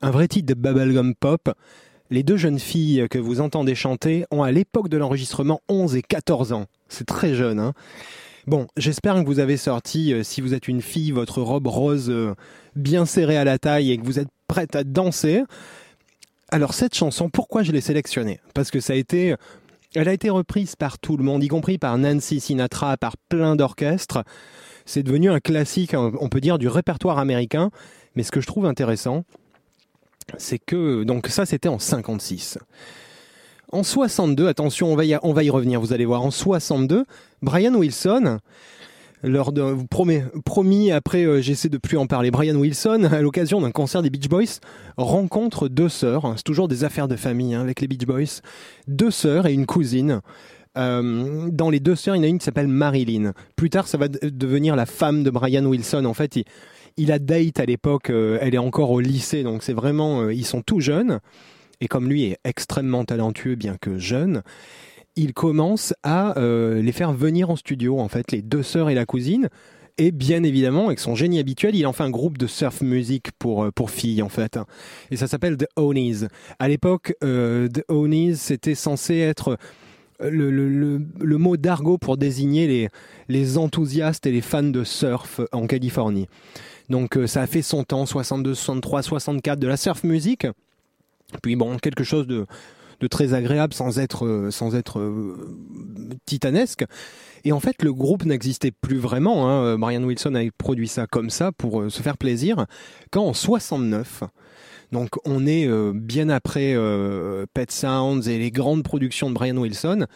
un 0.00 0.10
vrai 0.10 0.26
titre 0.26 0.46
de 0.46 0.54
bubblegum 0.54 1.14
pop. 1.14 1.52
Les 2.08 2.22
deux 2.22 2.38
jeunes 2.38 2.58
filles 2.58 3.08
que 3.10 3.18
vous 3.18 3.42
entendez 3.42 3.74
chanter 3.74 4.24
ont 4.30 4.42
à 4.42 4.50
l'époque 4.50 4.88
de 4.88 4.96
l'enregistrement 4.96 5.60
11 5.68 5.96
et 5.96 6.00
14 6.00 6.54
ans. 6.54 6.64
C'est 6.88 7.06
très 7.06 7.34
jeune, 7.34 7.58
hein 7.58 7.74
Bon, 8.46 8.68
j'espère 8.78 9.16
que 9.16 9.26
vous 9.26 9.38
avez 9.38 9.58
sorti, 9.58 10.14
euh, 10.14 10.22
si 10.22 10.40
vous 10.40 10.54
êtes 10.54 10.66
une 10.66 10.80
fille, 10.80 11.10
votre 11.10 11.42
robe 11.42 11.66
rose 11.66 12.08
euh, 12.08 12.34
bien 12.74 13.04
serrée 13.04 13.36
à 13.36 13.44
la 13.44 13.58
taille 13.58 13.92
et 13.92 13.98
que 13.98 14.06
vous 14.06 14.18
êtes 14.18 14.30
prête 14.48 14.74
à 14.76 14.82
danser. 14.82 15.42
Alors 16.48 16.72
cette 16.72 16.94
chanson, 16.94 17.28
pourquoi 17.28 17.62
je 17.62 17.72
l'ai 17.72 17.82
sélectionnée? 17.82 18.40
Parce 18.54 18.70
que 18.70 18.80
ça 18.80 18.94
a 18.94 18.96
été, 18.96 19.34
elle 19.94 20.08
a 20.08 20.14
été 20.14 20.30
reprise 20.30 20.74
par 20.74 20.98
tout 20.98 21.18
le 21.18 21.22
monde, 21.22 21.44
y 21.44 21.48
compris 21.48 21.76
par 21.76 21.98
Nancy 21.98 22.40
Sinatra, 22.40 22.96
par 22.96 23.18
plein 23.28 23.56
d'orchestres. 23.56 24.24
C'est 24.86 25.02
devenu 25.02 25.30
un 25.30 25.40
classique, 25.40 25.94
on 25.94 26.12
on 26.20 26.28
peut 26.28 26.40
dire, 26.40 26.58
du 26.58 26.68
répertoire 26.68 27.18
américain. 27.18 27.70
Mais 28.16 28.22
ce 28.22 28.30
que 28.30 28.40
je 28.40 28.46
trouve 28.46 28.66
intéressant, 28.66 29.24
c'est 30.38 30.58
que 30.58 31.04
donc 31.04 31.28
ça 31.28 31.46
c'était 31.46 31.68
en 31.68 31.78
56. 31.78 32.58
En 33.72 33.82
62, 33.82 34.46
attention, 34.46 34.92
on 34.92 34.94
va 34.94 35.04
y, 35.04 35.50
revenir, 35.50 35.80
vous 35.80 35.92
allez 35.92 36.04
voir. 36.04 36.22
En 36.22 36.30
62, 36.30 37.06
Brian 37.42 37.74
Wilson 37.74 38.38
promis, 40.44 40.92
après 40.92 41.24
euh, 41.24 41.40
j'essaie 41.40 41.68
de 41.68 41.78
plus 41.78 41.96
en 41.96 42.06
parler. 42.06 42.30
Brian 42.30 42.56
Wilson, 42.56 43.08
à 43.10 43.20
l'occasion 43.20 43.60
d'un 43.60 43.70
concert 43.70 44.02
des 44.02 44.10
Beach 44.10 44.28
Boys, 44.28 44.60
rencontre 44.96 45.68
deux 45.68 45.88
sœurs. 45.88 46.34
C'est 46.36 46.44
toujours 46.44 46.68
des 46.68 46.84
affaires 46.84 47.08
de 47.08 47.16
famille 47.16 47.54
hein, 47.54 47.62
avec 47.62 47.80
les 47.80 47.88
Beach 47.88 48.06
Boys. 48.06 48.42
Deux 48.86 49.10
sœurs 49.10 49.46
et 49.46 49.52
une 49.54 49.66
cousine. 49.66 50.20
Euh, 50.76 51.48
dans 51.50 51.70
les 51.70 51.80
deux 51.80 51.94
sœurs, 51.94 52.16
il 52.16 52.18
y 52.18 52.22
en 52.22 52.24
a 52.24 52.28
une 52.28 52.38
qui 52.38 52.44
s'appelle 52.44 52.68
Marilyn. 52.68 53.32
Plus 53.56 53.70
tard, 53.70 53.86
ça 53.86 53.98
va 53.98 54.08
de- 54.08 54.28
devenir 54.28 54.76
la 54.76 54.86
femme 54.86 55.22
de 55.22 55.30
Brian 55.30 55.64
Wilson. 55.64 56.04
En 56.04 56.14
fait, 56.14 56.38
il, 56.96 57.12
a 57.12 57.18
date 57.18 57.60
à 57.60 57.64
l'époque, 57.64 58.10
euh, 58.10 58.38
elle 58.40 58.54
est 58.54 58.58
encore 58.58 58.90
au 58.90 59.00
lycée, 59.00 59.42
donc 59.42 59.62
c'est 59.62 59.72
vraiment, 59.72 60.22
euh, 60.22 60.34
ils 60.34 60.46
sont 60.46 60.62
tout 60.62 60.80
jeunes. 60.80 61.20
Et 61.80 61.88
comme 61.88 62.08
lui 62.08 62.24
est 62.24 62.38
extrêmement 62.44 63.04
talentueux, 63.04 63.56
bien 63.56 63.76
que 63.80 63.98
jeune, 63.98 64.42
il 65.16 65.32
commence 65.32 65.94
à 66.02 66.34
les 66.36 66.92
faire 66.92 67.12
venir 67.12 67.50
en 67.50 67.56
studio, 67.56 68.00
en 68.00 68.08
fait, 68.08 68.32
les 68.32 68.42
deux 68.42 68.62
sœurs 68.62 68.90
et 68.90 68.94
la 68.94 69.06
cousine. 69.06 69.48
Et 69.98 70.10
bien 70.10 70.42
évidemment, 70.42 70.86
avec 70.86 70.98
son 70.98 71.14
génie 71.14 71.38
habituel, 71.38 71.76
il 71.76 71.86
en 71.86 71.92
fait 71.92 72.02
un 72.02 72.10
groupe 72.10 72.38
de 72.38 72.46
surf 72.46 72.80
music 72.80 73.30
pour, 73.38 73.70
pour 73.72 73.90
filles, 73.90 74.22
en 74.22 74.28
fait. 74.28 74.58
Et 75.10 75.16
ça 75.16 75.28
s'appelle 75.28 75.56
The 75.56 75.66
Onies. 75.76 76.26
À 76.58 76.68
l'époque, 76.68 77.14
The 77.20 77.84
Onies, 77.88 78.36
c'était 78.36 78.74
censé 78.74 79.18
être 79.18 79.56
le, 80.20 80.50
le- 80.50 81.00
le- 81.20 81.38
mot 81.38 81.56
d'argot 81.56 81.98
pour 81.98 82.16
désigner 82.16 82.66
les, 82.66 82.88
les 83.28 83.58
enthousiastes 83.58 84.26
et 84.26 84.32
les 84.32 84.40
fans 84.40 84.62
de 84.62 84.84
surf 84.84 85.40
en 85.52 85.66
Californie. 85.66 86.28
Donc 86.90 87.16
euh, 87.16 87.26
ça 87.26 87.42
a 87.42 87.46
fait 87.46 87.62
son 87.62 87.84
temps, 87.84 88.06
62, 88.06 88.54
63, 88.54 89.02
64, 89.02 89.58
de 89.58 89.66
la 89.66 89.76
surf 89.76 90.04
music. 90.04 90.46
Puis 91.42 91.56
bon, 91.56 91.78
quelque 91.78 92.04
chose 92.04 92.26
de, 92.26 92.46
de 93.00 93.06
très 93.06 93.34
agréable 93.34 93.72
sans 93.74 93.98
être, 93.98 94.26
euh, 94.26 94.50
sans 94.50 94.74
être 94.76 95.00
euh, 95.00 95.36
titanesque. 96.26 96.84
Et 97.44 97.52
en 97.52 97.60
fait, 97.60 97.82
le 97.82 97.92
groupe 97.92 98.24
n'existait 98.24 98.70
plus 98.70 98.98
vraiment. 98.98 99.48
hein. 99.48 99.76
Brian 99.78 100.02
Wilson 100.04 100.34
a 100.34 100.42
produit 100.56 100.88
ça 100.88 101.06
comme 101.06 101.30
ça 101.30 101.52
pour 101.52 101.90
se 101.90 102.02
faire 102.02 102.16
plaisir. 102.16 102.66
Quand 103.10 103.24
en 103.24 103.34
69, 103.34 104.22
donc 104.92 105.10
on 105.24 105.46
est 105.46 105.66
euh, 105.66 105.92
bien 105.94 106.28
après 106.28 106.74
euh, 106.74 107.46
Pet 107.52 107.70
Sounds 107.70 108.22
et 108.28 108.38
les 108.38 108.50
grandes 108.50 108.82
productions 108.82 109.28
de 109.28 109.34
Brian 109.34 109.56
Wilson, 109.56 110.06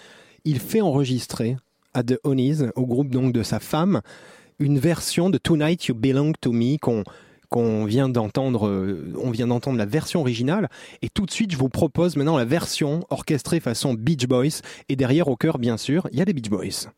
il 0.45 0.61
fait 0.61 0.81
enregistrer 0.81 1.57
à 1.95 2.03
The 2.03 2.19
Onies, 2.25 2.59
au 2.77 2.87
groupe 2.87 3.11
donc 3.11 3.33
de 3.33 3.43
sa 3.43 3.61
femme, 3.61 4.01
une 4.59 4.79
version 4.79 5.31
de 5.31 5.39
Tonight 5.39 5.87
You 5.87 5.95
Belong 5.95 6.33
to 6.41 6.53
Me 6.53 6.79
qu'on 6.79 7.05
qu'on 7.49 7.87
vient 7.87 8.11
d'entendre, 8.11 8.69
euh, 8.69 9.15
on 9.23 9.31
vient 9.31 9.47
d'entendre 9.47 9.79
la 9.79 9.87
version 9.87 10.21
originale, 10.21 10.69
et 11.01 11.09
tout 11.09 11.25
de 11.25 11.31
suite 11.31 11.51
je 11.51 11.57
vous 11.57 11.71
propose 11.71 12.15
maintenant 12.17 12.37
la 12.37 12.45
version 12.45 13.07
orchestrée 13.09 13.59
façon 13.59 13.95
Beach 13.95 14.27
Boys, 14.27 14.61
et 14.89 14.97
derrière 14.97 15.29
au 15.29 15.37
cœur 15.37 15.59
bien 15.59 15.79
sûr, 15.79 16.09
il 16.13 16.19
y 16.19 16.23
a 16.23 16.25
les 16.25 16.35
Beach 16.35 16.51
Boys. 16.51 16.91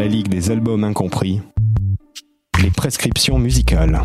La 0.00 0.06
Ligue 0.06 0.28
des 0.28 0.50
albums 0.50 0.82
incompris. 0.82 1.42
Les 2.62 2.70
prescriptions 2.70 3.38
musicales. 3.38 4.00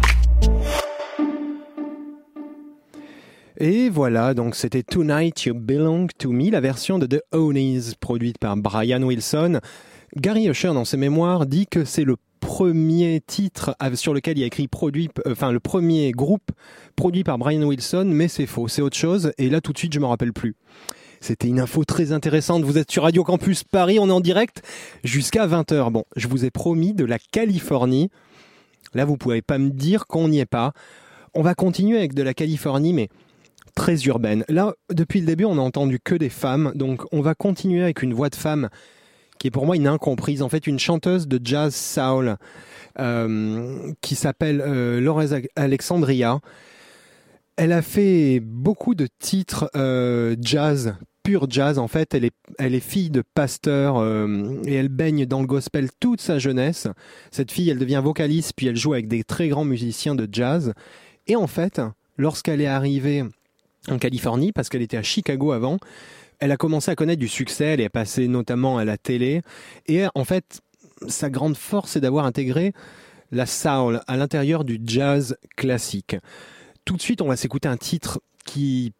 Et 3.55 3.87
voilà, 3.87 4.33
donc 4.33 4.55
c'était 4.55 4.83
Tonight 4.83 5.45
You 5.45 5.53
Belong 5.53 6.07
to 6.17 6.33
Me, 6.33 6.51
la 6.51 6.59
version 6.59 6.99
de 6.99 7.05
The 7.05 7.21
Onies, 7.31 7.93
produite 7.97 8.39
par 8.39 8.57
Brian 8.57 9.03
Wilson. 9.03 9.61
Gary 10.17 10.49
Usher, 10.49 10.73
dans 10.73 10.83
ses 10.83 10.97
mémoires, 10.97 11.45
dit 11.45 11.65
que 11.65 11.85
c'est 11.85 12.03
le 12.03 12.17
premier 12.41 13.21
titre 13.25 13.73
sur 13.93 14.13
lequel 14.13 14.37
il 14.37 14.43
a 14.43 14.47
écrit 14.47 14.67
produit, 14.67 15.07
euh, 15.25 15.31
enfin 15.31 15.53
le 15.53 15.61
premier 15.61 16.11
groupe 16.11 16.51
produit 16.97 17.23
par 17.23 17.37
Brian 17.37 17.63
Wilson, 17.63 18.09
mais 18.11 18.27
c'est 18.27 18.47
faux, 18.47 18.67
c'est 18.67 18.81
autre 18.81 18.97
chose. 18.97 19.31
Et 19.37 19.49
là, 19.49 19.61
tout 19.61 19.71
de 19.71 19.77
suite, 19.77 19.93
je 19.93 20.01
me 20.01 20.07
rappelle 20.07 20.33
plus. 20.33 20.55
C'était 21.25 21.47
une 21.47 21.59
info 21.59 21.83
très 21.83 22.11
intéressante. 22.11 22.63
Vous 22.63 22.77
êtes 22.77 22.91
sur 22.91 23.01
Radio 23.01 23.23
Campus 23.23 23.63
Paris, 23.63 23.97
on 23.97 24.09
est 24.09 24.11
en 24.11 24.21
direct 24.21 24.61
jusqu'à 25.03 25.47
20h. 25.47 25.89
Bon, 25.89 26.03
je 26.15 26.27
vous 26.27 26.45
ai 26.45 26.51
promis 26.51 26.93
de 26.93 27.03
la 27.03 27.17
Californie. 27.17 28.11
Là, 28.93 29.05
vous 29.05 29.17
pouvez 29.17 29.41
pas 29.41 29.57
me 29.57 29.71
dire 29.71 30.05
qu'on 30.05 30.27
n'y 30.27 30.37
est 30.37 30.45
pas. 30.45 30.73
On 31.33 31.41
va 31.41 31.55
continuer 31.55 31.97
avec 31.97 32.13
de 32.13 32.21
la 32.21 32.35
Californie, 32.35 32.93
mais 32.93 33.09
très 33.73 34.03
urbaine. 34.03 34.45
Là, 34.49 34.75
depuis 34.93 35.19
le 35.19 35.25
début, 35.25 35.45
on 35.45 35.55
n'a 35.55 35.63
entendu 35.63 35.99
que 35.99 36.13
des 36.13 36.29
femmes, 36.29 36.71
donc 36.75 37.01
on 37.11 37.21
va 37.21 37.33
continuer 37.33 37.81
avec 37.81 38.03
une 38.03 38.13
voix 38.13 38.29
de 38.29 38.35
femme 38.35 38.69
qui 39.39 39.47
est 39.47 39.51
pour 39.51 39.65
moi 39.65 39.75
une 39.75 39.87
incomprise. 39.87 40.43
En 40.43 40.49
fait, 40.49 40.67
une 40.67 40.77
chanteuse 40.77 41.27
de 41.27 41.39
jazz 41.43 41.73
soul 41.73 42.37
euh, 42.99 43.91
qui 44.01 44.13
s'appelle 44.13 44.61
euh, 44.61 45.39
Alexandria. 45.55 46.39
Elle 47.57 47.71
a 47.71 47.81
fait 47.81 48.41
beaucoup 48.43 48.93
de 48.93 49.07
titres 49.17 49.71
euh, 49.75 50.35
jazz, 50.39 50.93
pur 51.25 51.47
jazz. 51.49 51.79
En 51.79 51.87
fait, 51.87 52.13
elle 52.13 52.23
est, 52.23 52.35
elle 52.59 52.75
est 52.75 52.79
fille 52.79 53.09
de 53.09 53.23
pasteur 53.33 53.97
euh, 53.97 54.61
et 54.65 54.75
elle 54.75 54.89
baigne 54.89 55.25
dans 55.25 55.41
le 55.41 55.47
gospel 55.47 55.89
toute 55.99 56.21
sa 56.21 56.37
jeunesse. 56.37 56.87
Cette 57.31 57.51
fille, 57.51 57.69
elle 57.69 57.79
devient 57.79 58.01
vocaliste, 58.03 58.53
puis 58.55 58.67
elle 58.67 58.77
joue 58.77 58.93
avec 58.93 59.07
des 59.07 59.23
très 59.23 59.49
grands 59.49 59.65
musiciens 59.65 60.13
de 60.13 60.29
jazz. 60.31 60.73
Et 61.27 61.35
en 61.35 61.47
fait, 61.47 61.81
lorsqu'elle 62.17 62.61
est 62.61 62.67
arrivée 62.67 63.23
en 63.89 63.97
Californie, 63.97 64.51
parce 64.51 64.69
qu'elle 64.69 64.83
était 64.83 64.97
à 64.97 65.03
Chicago 65.03 65.51
avant, 65.51 65.79
elle 66.39 66.51
a 66.51 66.57
commencé 66.57 66.91
à 66.91 66.95
connaître 66.95 67.19
du 67.19 67.27
succès, 67.27 67.65
elle 67.65 67.81
est 67.81 67.89
passée 67.89 68.27
notamment 68.27 68.77
à 68.77 68.85
la 68.85 68.97
télé. 68.97 69.41
Et 69.87 70.03
en 70.13 70.25
fait, 70.25 70.61
sa 71.07 71.31
grande 71.31 71.57
force, 71.57 71.91
c'est 71.91 72.01
d'avoir 72.01 72.25
intégré 72.25 72.73
la 73.31 73.47
soul 73.47 74.01
à 74.05 74.15
l'intérieur 74.15 74.63
du 74.63 74.79
jazz 74.85 75.37
classique. 75.57 76.17
Tout 76.85 76.97
de 76.97 77.01
suite, 77.01 77.21
on 77.21 77.27
va 77.27 77.35
s'écouter 77.35 77.67
un 77.67 77.77
titre 77.77 78.21
qui, 78.45 78.93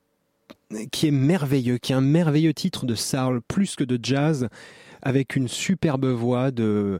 qui 0.92 1.08
est 1.08 1.12
merveilleux, 1.12 1.78
qui 1.78 1.92
est 1.94 1.96
un 1.96 2.02
merveilleux 2.02 2.54
titre 2.54 2.86
de 2.86 2.96
soul 2.96 3.42
plus 3.48 3.76
que 3.76 3.84
de 3.84 4.00
jazz, 4.02 4.48
avec 5.02 5.36
une 5.36 5.48
superbe 5.48 6.06
voix 6.06 6.52
de, 6.52 7.00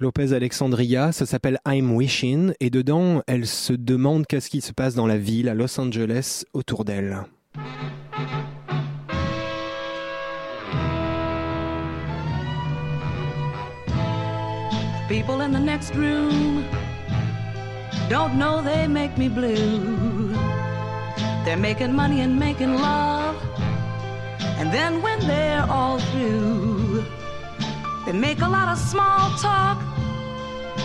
Lopez 0.00 0.32
Alexandria, 0.32 1.12
ça 1.12 1.24
s'appelle 1.24 1.58
I'm 1.66 1.92
Wishing, 1.92 2.52
et 2.58 2.68
dedans, 2.68 3.22
elle 3.28 3.46
se 3.46 3.72
demande 3.72 4.26
qu'est-ce 4.26 4.50
qui 4.50 4.60
se 4.60 4.72
passe 4.72 4.94
dans 4.94 5.06
la 5.06 5.18
ville, 5.18 5.48
à 5.48 5.54
Los 5.54 5.78
Angeles, 5.78 6.44
autour 6.52 6.84
d'elle. 6.84 7.22
People 15.08 15.40
in 15.40 15.52
the 15.52 15.60
next 15.60 15.94
room 15.94 16.64
don't 18.10 18.36
know 18.36 18.62
they 18.62 18.88
make 18.88 19.16
me 19.16 19.28
blue. 19.28 20.34
They're 21.44 21.56
making 21.56 21.94
money 21.94 22.20
and 22.20 22.38
making 22.38 22.74
love. 22.74 23.36
And 24.58 24.72
then 24.72 25.02
when 25.02 25.20
they're 25.20 25.66
all 25.68 25.98
through, 25.98 27.04
they 28.06 28.12
make 28.12 28.40
a 28.40 28.48
lot 28.48 28.68
of 28.68 28.78
small 28.78 29.36
talk 29.38 29.78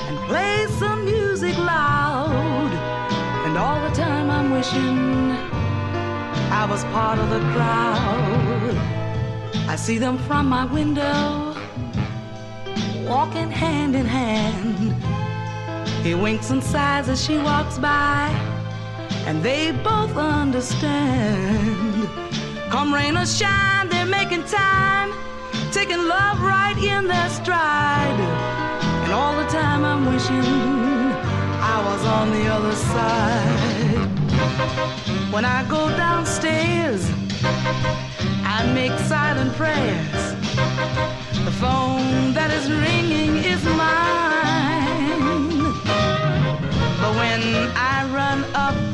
and 0.08 0.18
play 0.28 0.68
some 0.78 1.06
music 1.06 1.58
loud. 1.58 2.72
And 3.46 3.58
all 3.58 3.80
the 3.88 3.96
time 3.96 4.30
I'm 4.30 4.52
wishing 4.52 5.32
I 6.52 6.66
was 6.70 6.84
part 6.86 7.20
of 7.20 7.30
the 7.30 7.40
crowd. 7.54 8.76
I 9.70 9.76
see 9.76 9.98
them 9.98 10.18
from 10.18 10.48
my 10.48 10.66
window 10.66 11.56
walking 13.08 13.50
hand 13.50 13.96
in 13.96 14.06
hand. 14.06 14.94
He 16.04 16.16
winks 16.16 16.50
and 16.52 16.64
sighs 16.64 17.08
as 17.10 17.24
she 17.24 17.38
walks 17.38 17.78
by, 17.78 18.30
and 19.30 19.44
they 19.44 19.72
both 19.84 20.18
understand. 20.18 22.10
Come 22.72 22.92
rain 22.92 23.16
or 23.16 23.28
shine, 23.28 23.88
they're 23.88 24.08
making 24.08 24.44
time, 24.46 25.14
taking 25.72 26.00
love 26.08 26.42
right 26.42 26.76
in 26.78 27.06
their 27.06 27.30
stride. 27.30 28.20
And 29.04 29.14
all 29.14 29.36
the 29.36 29.48
time 29.50 29.86
I'm 29.86 30.04
wishing 30.12 30.42
I 31.74 31.78
was 31.88 32.04
on 32.18 32.32
the 32.32 32.48
other 32.48 32.76
side. 32.94 34.08
When 35.32 35.46
I 35.46 35.64
go 35.70 35.90
downstairs, 35.96 37.08
I 38.56 38.66
make 38.74 38.98
silent 39.14 39.54
prayers. 39.54 40.22
The 41.46 41.56
phone 41.62 42.34
that 42.34 42.50
is 42.50 42.66
ringing 42.72 43.38
is 43.54 43.64
mine. 43.84 45.22
But 47.02 47.14
when 47.22 47.42
I 47.76 48.10
run 48.12 48.44
up, 48.56 48.89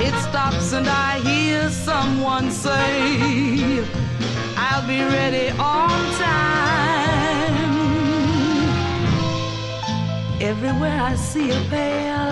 it 0.00 0.14
stops 0.28 0.72
and 0.72 0.88
I 0.88 1.18
hear 1.20 1.70
someone 1.70 2.50
say, 2.50 3.84
I'll 4.56 4.86
be 4.86 5.00
ready 5.00 5.50
on 5.58 5.98
time. 6.14 6.56
Everywhere 10.40 11.00
I 11.00 11.14
see 11.16 11.50
a 11.50 11.60
pair 11.70 12.30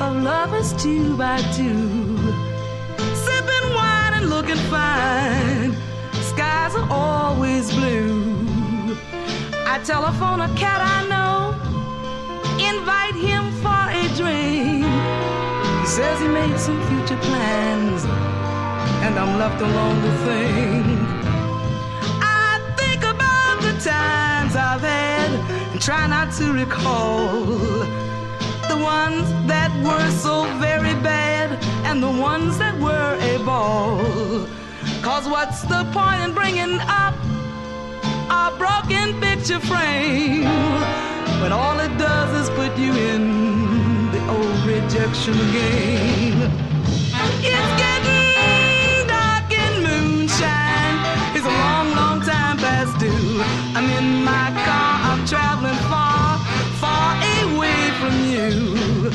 of 0.00 0.22
lovers 0.22 0.72
two 0.82 1.16
by 1.16 1.38
two, 1.56 2.16
sipping 3.14 3.66
wine 3.74 4.14
and 4.14 4.30
looking 4.30 4.62
fine 4.72 5.74
skies 6.34 6.74
are 6.74 6.88
always 6.90 7.70
blue. 7.72 8.96
I 9.66 9.78
telephone 9.84 10.40
a 10.40 10.48
cat 10.56 10.80
I 10.96 11.00
know, 11.12 11.54
invite 12.58 13.14
him 13.14 13.52
for 13.62 13.82
a 14.00 14.04
drink. 14.16 15.13
Says 15.94 16.20
he 16.20 16.26
made 16.26 16.58
some 16.58 16.80
future 16.88 17.16
plans, 17.22 18.04
and 19.04 19.16
I'm 19.16 19.38
left 19.38 19.62
alone 19.62 20.02
to 20.02 20.12
think. 20.26 20.86
I 22.20 22.60
think 22.76 23.04
about 23.04 23.62
the 23.62 23.74
times 23.78 24.56
I've 24.56 24.80
had 24.80 25.30
and 25.70 25.80
try 25.80 26.08
not 26.08 26.32
to 26.38 26.52
recall 26.52 27.28
the 28.66 28.76
ones 28.82 29.30
that 29.46 29.70
were 29.86 30.10
so 30.10 30.42
very 30.58 30.94
bad 30.94 31.62
and 31.86 32.02
the 32.02 32.10
ones 32.10 32.58
that 32.58 32.76
were 32.80 33.16
a 33.20 33.38
ball. 33.44 34.48
Cause 35.00 35.28
what's 35.28 35.62
the 35.62 35.84
point 35.92 36.22
in 36.22 36.34
bringing 36.34 36.80
up 37.02 37.14
a 38.30 38.52
broken 38.58 39.20
picture 39.20 39.60
frame 39.60 40.42
when 41.40 41.52
all 41.52 41.78
it 41.78 41.96
does 41.98 42.30
is 42.42 42.50
put 42.56 42.76
you 42.76 42.92
in 42.94 43.73
rejection 44.66 45.34
game? 45.52 46.40
It's 47.42 47.72
getting 47.82 49.06
dark 49.06 49.50
in 49.52 49.72
moonshine. 49.82 50.98
It's 51.36 51.46
a 51.46 51.54
long, 51.64 51.90
long 51.94 52.20
time 52.22 52.56
past 52.58 52.98
due. 52.98 53.42
I'm 53.76 53.88
in 53.98 54.24
my 54.24 54.48
car, 54.64 54.92
I'm 55.10 55.26
traveling 55.26 55.80
far, 55.92 56.38
far 56.82 57.16
away 57.44 57.80
from 58.00 58.14
you. 58.34 59.10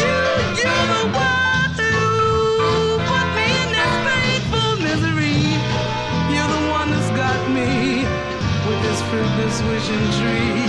You, 0.00 0.06
you're 0.06 0.86
the 0.96 1.04
one 1.12 1.72
who 1.76 2.98
put 3.10 3.26
me 3.36 3.48
in 3.62 3.68
this 3.76 3.94
painful 4.08 4.70
misery. 4.86 5.40
You're 6.32 6.48
the 6.56 6.64
one 6.72 6.88
that's 6.90 7.10
got 7.10 7.40
me 7.50 8.04
with 8.66 8.80
this 8.86 9.00
fruitless 9.08 9.56
wishing 9.68 10.06
tree. 10.18 10.59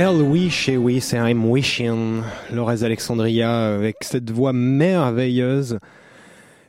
Elle 0.00 0.22
Wish, 0.22 0.68
et 0.68 0.76
oui, 0.76 1.00
c'est 1.00 1.16
I'm 1.16 1.44
Wishing, 1.44 2.22
Lorez 2.52 2.84
Alexandria, 2.84 3.74
avec 3.74 3.96
cette 4.02 4.30
voix 4.30 4.52
merveilleuse, 4.52 5.80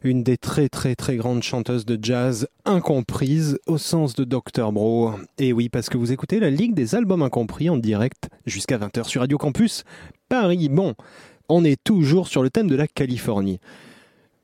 une 0.02 0.24
des 0.24 0.36
très 0.36 0.68
très 0.68 0.96
très 0.96 1.16
grandes 1.16 1.44
chanteuses 1.44 1.86
de 1.86 2.00
jazz 2.02 2.48
incomprise 2.66 3.60
au 3.68 3.78
sens 3.78 4.16
de 4.16 4.24
Dr. 4.24 4.72
Bro. 4.72 5.12
Et 5.38 5.54
oui, 5.54 5.70
parce 5.70 5.90
que 5.90 5.98
vous 6.00 6.12
écoutez 6.12 6.40
la 6.40 6.50
Ligue 6.50 6.74
des 6.74 6.96
albums 6.96 7.22
incompris 7.22 7.70
en 7.70 7.78
direct 7.78 8.30
jusqu'à 8.48 8.80
20h 8.80 9.04
sur 9.04 9.22
Radio 9.22 9.38
Campus 9.38 9.84
Paris. 10.28 10.68
Bon, 10.68 10.96
on 11.50 11.64
est 11.64 11.80
toujours 11.84 12.30
sur 12.30 12.42
le 12.42 12.50
thème 12.50 12.68
de 12.68 12.76
la 12.76 12.88
Californie. 12.88 13.60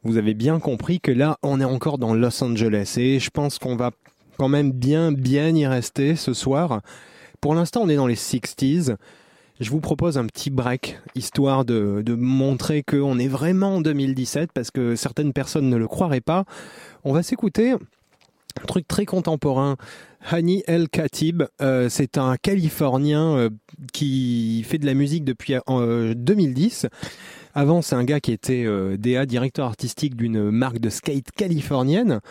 Vous 0.03 0.17
avez 0.17 0.35
bien 0.35 0.59
compris 0.59 0.99
que 0.99 1.11
là, 1.11 1.39
on 1.41 1.59
est 1.59 1.65
encore 1.65 1.97
dans 1.97 2.13
Los 2.13 2.43
Angeles 2.43 2.93
et 2.97 3.17
je 3.17 3.31
pense 3.31 3.57
qu'on 3.57 3.77
va 3.77 3.89
quand 4.37 4.49
même 4.49 4.71
bien 4.71 5.11
bien 5.11 5.55
y 5.55 5.65
rester 5.65 6.15
ce 6.15 6.35
soir. 6.35 6.81
Pour 7.45 7.53
l'instant, 7.53 7.81
on 7.83 7.89
est 7.89 7.95
dans 7.95 8.07
les 8.07 8.15
60s. 8.15 8.95
Je 9.59 9.69
vous 9.69 9.79
propose 9.79 10.17
un 10.17 10.25
petit 10.25 10.49
break, 10.49 10.97
histoire 11.13 11.63
de, 11.63 12.01
de 12.03 12.15
montrer 12.15 12.81
qu'on 12.81 13.19
est 13.19 13.27
vraiment 13.27 13.75
en 13.75 13.81
2017, 13.81 14.49
parce 14.51 14.71
que 14.71 14.95
certaines 14.95 15.31
personnes 15.31 15.69
ne 15.69 15.77
le 15.77 15.87
croiraient 15.87 16.21
pas. 16.21 16.45
On 17.03 17.13
va 17.13 17.21
s'écouter 17.21 17.73
un 17.73 18.65
truc 18.65 18.87
très 18.87 19.05
contemporain. 19.05 19.75
Hani 20.27 20.63
El 20.65 20.89
Khatib, 20.89 21.43
euh, 21.61 21.87
c'est 21.87 22.17
un 22.17 22.35
Californien 22.35 23.37
euh, 23.37 23.49
qui 23.93 24.63
fait 24.63 24.79
de 24.79 24.87
la 24.87 24.95
musique 24.95 25.23
depuis 25.23 25.53
euh, 25.69 26.15
2010. 26.15 26.87
Avant, 27.53 27.83
c'est 27.83 27.93
un 27.93 28.05
gars 28.05 28.19
qui 28.19 28.31
était 28.31 28.63
euh, 28.65 28.97
DA, 28.97 29.27
directeur 29.27 29.67
artistique 29.67 30.15
d'une 30.15 30.49
marque 30.49 30.79
de 30.79 30.89
skate 30.89 31.29
californienne. 31.29 32.21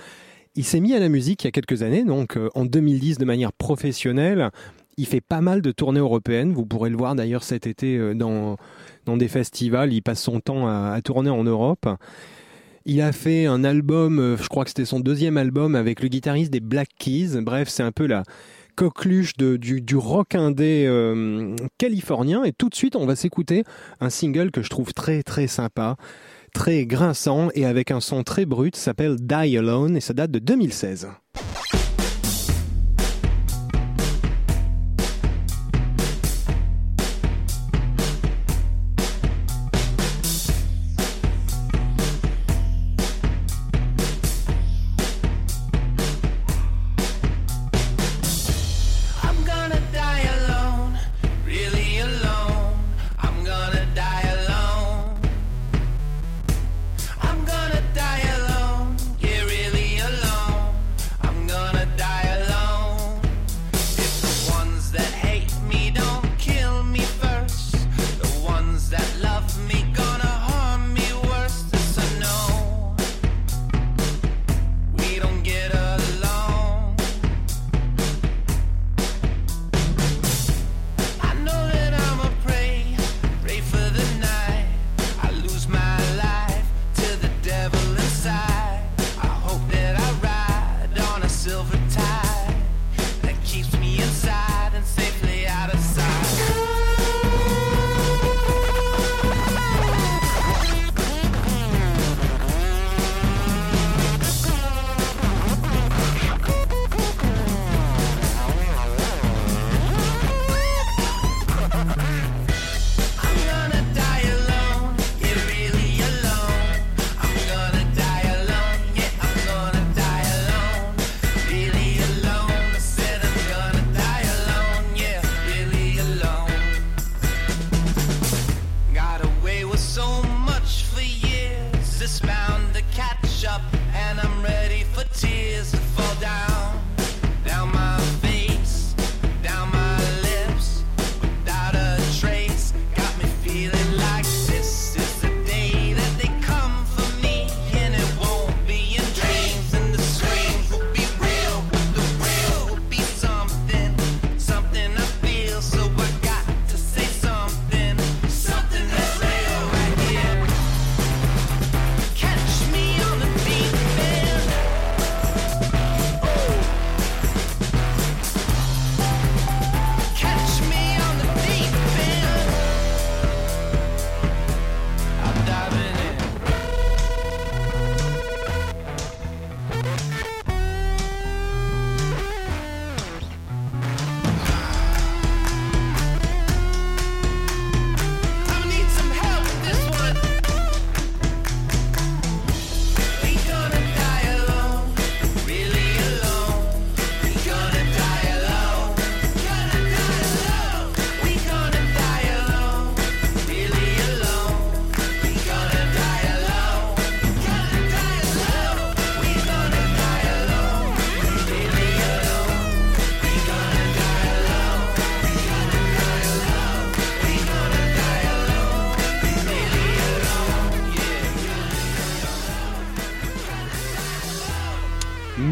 Il 0.57 0.65
s'est 0.65 0.79
mis 0.79 0.95
à 0.95 1.01
la 1.01 1.09
musique 1.09 1.43
il 1.43 1.47
y 1.47 1.49
a 1.49 1.51
quelques 1.51 1.83
années, 1.83 2.05
donc 2.05 2.37
euh, 2.37 2.49
en 2.55 2.65
2010 2.65 3.19
de 3.19 3.25
manière 3.25 3.53
professionnelle. 3.53 4.51
Il 4.97 5.07
fait 5.07 5.21
pas 5.21 5.41
mal 5.41 5.63
de 5.63 5.73
tournées 5.73 6.01
européennes. 6.01 6.53
Vous 6.53 6.67
pourrez 6.67 6.91
le 6.91 6.97
voir 6.97 7.15
d'ailleurs 7.15 7.43
cet 7.43 7.67
été 7.67 7.97
euh, 7.97 8.15
dans, 8.15 8.57
dans 9.07 9.17
des 9.17 9.29
festivals. 9.29 9.93
Il 9.93 10.03
passe 10.03 10.23
son 10.23 10.41
temps 10.41 10.69
à, 10.69 11.01
tourner 11.03 11.31
en 11.31 11.45
Europe. 11.45 11.89
Il 12.87 13.01
a 13.01 13.13
fait 13.13 13.47
un 13.47 13.65
album, 13.65 14.19
euh, 14.19 14.37
je 14.37 14.49
crois 14.49 14.65
que 14.65 14.71
c'était 14.71 14.85
son 14.85 15.01
deuxième 15.01 15.37
album 15.37 15.75
avec 15.75 16.03
le 16.03 16.09
guitariste 16.09 16.53
des 16.53 16.61
Black 16.61 16.89
Keys. 16.99 17.41
Bref, 17.41 17.69
c'est 17.69 17.83
un 17.83 17.93
peu 17.93 18.07
la 18.07 18.23
coqueluche 18.77 19.37
du, 19.37 19.97
rock 19.97 20.35
indé 20.35 20.85
euh, 20.87 21.57
californien. 21.79 22.45
Et 22.45 22.53
tout 22.53 22.69
de 22.69 22.75
suite, 22.75 22.97
on 22.97 23.07
va 23.07 23.17
s'écouter 23.17 23.65
un 24.01 24.11
single 24.11 24.51
que 24.51 24.63
je 24.63 24.69
trouve 24.69 24.93
très 24.93 25.23
très 25.23 25.47
sympa, 25.47 25.97
très 26.53 26.87
grinçant 26.87 27.49
et 27.55 27.65
avec 27.65 27.91
un 27.91 28.01
son 28.01 28.23
très 28.23 28.45
brut. 28.45 28.77
S'appelle 28.77 29.17
Die 29.17 29.57
Alone 29.57 29.97
et 29.97 30.01
ça 30.01 30.13
date 30.13 30.31
de 30.31 30.39
2016. 30.39 31.09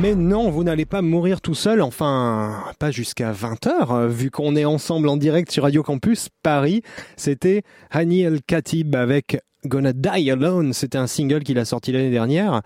Mais 0.02 0.16
non, 0.16 0.50
vous 0.50 0.64
n'allez 0.64 0.84
pas 0.84 1.00
mourir 1.00 1.40
tout 1.40 1.54
seul, 1.54 1.80
enfin, 1.80 2.64
pas 2.80 2.90
jusqu'à 2.90 3.30
20h, 3.30 4.08
vu 4.08 4.32
qu'on 4.32 4.56
est 4.56 4.64
ensemble 4.64 5.08
en 5.08 5.16
direct 5.16 5.52
sur 5.52 5.62
Radio 5.62 5.84
Campus 5.84 6.28
Paris. 6.42 6.82
C'était 7.16 7.62
Hani 7.88 8.22
El 8.22 8.42
Khatib 8.42 8.96
avec 8.96 9.38
Gonna 9.64 9.92
Die 9.92 10.28
Alone. 10.28 10.72
C'était 10.72 10.98
un 10.98 11.06
single 11.06 11.44
qu'il 11.44 11.56
a 11.60 11.64
sorti 11.64 11.92
l'année 11.92 12.10
dernière 12.10 12.62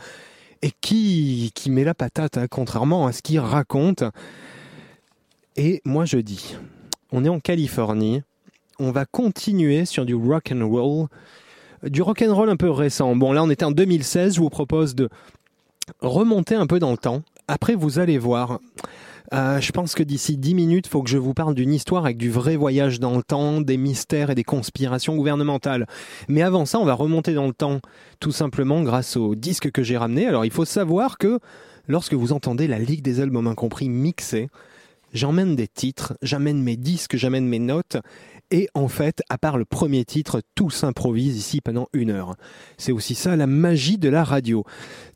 et 0.63 0.71
qui, 0.81 1.53
qui 1.55 1.69
met 1.69 1.85
la 1.85 1.93
patate, 1.93 2.39
hein, 2.39 2.47
contrairement 2.49 3.07
à 3.07 3.13
ce 3.13 3.21
qu'il 3.21 3.39
raconte. 3.39 4.03
Et 5.57 5.83
moi 5.85 6.07
je 6.07 6.17
dis, 6.17 6.57
on 7.13 7.23
est 7.23 7.29
en 7.29 7.41
Californie, 7.41 8.23
on 8.79 8.93
va 8.93 9.05
continuer 9.05 9.85
sur 9.85 10.07
du 10.07 10.15
rock 10.15 10.55
and 10.55 10.67
roll, 10.67 11.09
du 11.83 12.01
rock 12.01 12.23
and 12.27 12.35
roll 12.35 12.49
un 12.49 12.57
peu 12.57 12.71
récent. 12.71 13.15
Bon 13.15 13.35
là 13.35 13.45
on 13.45 13.51
était 13.51 13.67
en 13.67 13.73
2016, 13.73 14.37
je 14.37 14.41
vous 14.41 14.49
propose 14.49 14.95
de 14.95 15.11
remonter 16.01 16.55
un 16.55 16.67
peu 16.67 16.79
dans 16.79 16.91
le 16.91 16.99
temps. 16.99 17.23
Après 17.49 17.75
vous 17.75 17.99
allez 17.99 18.19
voir. 18.19 18.61
Euh, 19.35 19.61
je 19.61 19.73
pense 19.73 19.95
que 19.95 20.03
d'ici 20.03 20.37
10 20.37 20.55
minutes, 20.55 20.87
il 20.87 20.91
faut 20.91 21.03
que 21.03 21.11
je 21.11 21.19
vous 21.19 21.35
parle 21.35 21.55
d'une 21.55 21.73
histoire 21.73 22.05
avec 22.05 22.17
du 22.17 22.31
vrai 22.31 22.57
voyage 22.57 23.01
dans 23.01 23.17
le 23.17 23.23
temps, 23.23 23.61
des 23.61 23.77
mystères 23.77 24.31
et 24.31 24.35
des 24.35 24.45
conspirations 24.45 25.17
gouvernementales. 25.17 25.87
Mais 26.29 26.43
avant 26.43 26.65
ça, 26.65 26.79
on 26.79 26.85
va 26.85 26.95
remonter 26.95 27.35
dans 27.35 27.47
le 27.47 27.53
temps, 27.53 27.81
tout 28.21 28.33
simplement 28.33 28.83
grâce 28.83 29.17
au 29.17 29.35
disque 29.35 29.71
que 29.73 29.83
j'ai 29.83 29.97
ramené. 29.97 30.27
Alors 30.27 30.45
il 30.45 30.53
faut 30.53 30.65
savoir 30.65 31.19
que 31.19 31.41
lorsque 31.89 32.15
vous 32.15 32.33
entendez 32.33 32.67
la 32.67 32.79
Ligue 32.79 33.03
des 33.03 33.21
albums 33.21 33.47
incompris 33.49 33.89
mixée, 33.89 34.49
j'emmène 35.13 35.57
des 35.57 35.69
titres, 35.69 36.17
j'amène 36.23 36.63
mes 36.63 36.77
disques, 36.77 37.17
j'amène 37.17 37.47
mes 37.47 37.59
notes. 37.59 37.97
Et 38.51 38.69
en 38.75 38.87
fait, 38.87 39.23
à 39.29 39.39
part 39.39 39.59
le 39.59 39.65
premier 39.65 40.05
titre, 40.05 40.41
tout 40.55 40.71
s'improvise 40.71 41.37
ici 41.37 41.61
pendant 41.61 41.89
une 41.93 42.11
heure. 42.11 42.37
C'est 42.79 42.93
aussi 42.93 43.17
ça 43.17 43.35
la 43.35 43.49
magie 43.49 43.99
de 43.99 44.09
la 44.09 44.23
radio. 44.23 44.65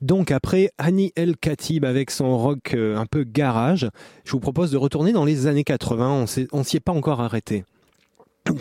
Donc 0.00 0.32
après 0.32 0.70
Annie 0.78 1.12
El 1.14 1.36
Khatib 1.36 1.84
avec 1.84 2.10
son 2.10 2.36
rock 2.36 2.74
euh, 2.74 2.96
un 2.96 3.06
peu 3.06 3.22
garage, 3.22 3.88
je 4.24 4.32
vous 4.32 4.40
propose 4.40 4.72
de 4.72 4.76
retourner 4.76 5.12
dans 5.12 5.24
les 5.24 5.46
années 5.46 5.64
80. 5.64 6.26
On 6.52 6.64
s'y 6.64 6.76
est 6.76 6.80
pas 6.80 6.92
encore 6.92 7.20
arrêté. 7.20 7.64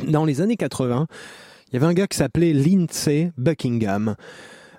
Dans 0.07 0.25
les 0.25 0.41
années 0.41 0.57
80, 0.57 1.07
il 1.69 1.73
y 1.73 1.77
avait 1.77 1.87
un 1.87 1.93
gars 1.93 2.07
qui 2.07 2.17
s'appelait 2.17 2.53
Lindsay 2.53 3.31
Buckingham. 3.37 4.15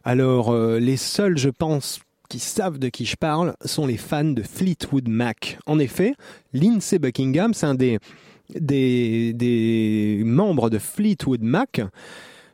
Alors, 0.05 0.51
euh, 0.51 0.79
les 0.79 0.97
seuls, 0.97 1.37
je 1.37 1.51
pense, 1.51 2.01
qui 2.29 2.39
savent 2.39 2.79
de 2.79 2.89
qui 2.89 3.05
je 3.07 3.17
parle 3.17 3.55
sont 3.65 3.87
les 3.87 3.97
fans 3.97 4.25
de 4.25 4.43
Fleetwood 4.43 5.09
Mac. 5.09 5.59
En 5.67 5.79
effet, 5.79 6.15
Lindsay 6.53 6.99
Buckingham, 6.99 7.55
c'est 7.55 7.67
un 7.67 7.75
des, 7.75 7.99
des, 8.59 10.23
membres 10.25 10.71
de 10.71 10.79
Fleetwood 10.79 11.43
Mac. 11.43 11.81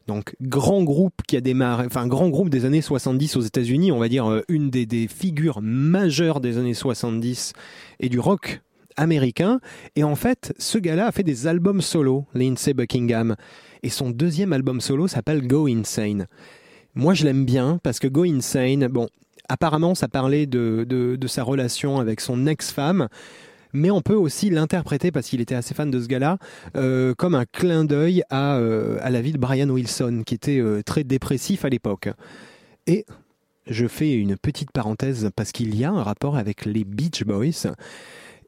Donc, 0.06 0.36
grand 0.40 0.84
groupe 0.84 1.22
qui 1.26 1.36
a 1.36 1.40
démarré, 1.40 1.86
enfin, 1.86 2.06
grand 2.06 2.28
groupe 2.28 2.48
des 2.48 2.64
années 2.64 2.82
70 2.82 3.36
aux 3.36 3.40
États-Unis, 3.40 3.90
on 3.90 3.98
va 3.98 4.08
dire 4.08 4.30
euh, 4.30 4.42
une 4.48 4.70
des, 4.70 5.08
figures 5.08 5.60
majeures 5.60 6.40
des 6.40 6.58
années 6.58 6.74
70 6.74 7.52
et 7.98 8.08
du 8.08 8.20
rock 8.20 8.60
américain. 8.96 9.58
Et 9.96 10.04
en 10.04 10.14
fait, 10.14 10.54
ce 10.58 10.78
gars-là 10.78 11.08
a 11.08 11.12
fait 11.12 11.24
des 11.24 11.48
albums 11.48 11.80
solo, 11.80 12.24
Lindsay 12.34 12.72
Buckingham. 12.72 13.34
Et 13.82 13.88
son 13.88 14.10
deuxième 14.10 14.52
album 14.52 14.80
solo 14.80 15.08
s'appelle 15.08 15.46
Go 15.46 15.66
Insane. 15.66 16.26
Moi, 16.94 17.14
je 17.14 17.24
l'aime 17.24 17.44
bien 17.44 17.78
parce 17.82 17.98
que 17.98 18.06
Go 18.06 18.24
Insane, 18.24 18.86
bon, 18.86 19.08
apparemment, 19.48 19.96
ça 19.96 20.06
parlait 20.06 20.46
de, 20.46 20.86
de 20.88 21.26
sa 21.26 21.42
relation 21.42 21.98
avec 21.98 22.20
son 22.20 22.46
ex-femme. 22.46 23.08
Mais 23.72 23.90
on 23.90 24.00
peut 24.00 24.14
aussi 24.14 24.50
l'interpréter, 24.50 25.10
parce 25.10 25.28
qu'il 25.28 25.40
était 25.40 25.54
assez 25.54 25.74
fan 25.74 25.90
de 25.90 26.00
ce 26.00 26.06
gars-là, 26.06 26.38
euh, 26.76 27.14
comme 27.14 27.34
un 27.34 27.44
clin 27.44 27.84
d'œil 27.84 28.22
à, 28.30 28.56
euh, 28.56 28.98
à 29.02 29.10
la 29.10 29.20
vie 29.20 29.32
de 29.32 29.38
Brian 29.38 29.68
Wilson, 29.68 30.22
qui 30.24 30.34
était 30.34 30.58
euh, 30.58 30.82
très 30.82 31.04
dépressif 31.04 31.64
à 31.64 31.68
l'époque. 31.68 32.08
Et 32.86 33.04
je 33.66 33.86
fais 33.86 34.14
une 34.14 34.36
petite 34.36 34.70
parenthèse, 34.72 35.30
parce 35.34 35.52
qu'il 35.52 35.76
y 35.76 35.84
a 35.84 35.90
un 35.90 36.02
rapport 36.02 36.36
avec 36.36 36.64
les 36.64 36.84
Beach 36.84 37.24
Boys. 37.24 37.72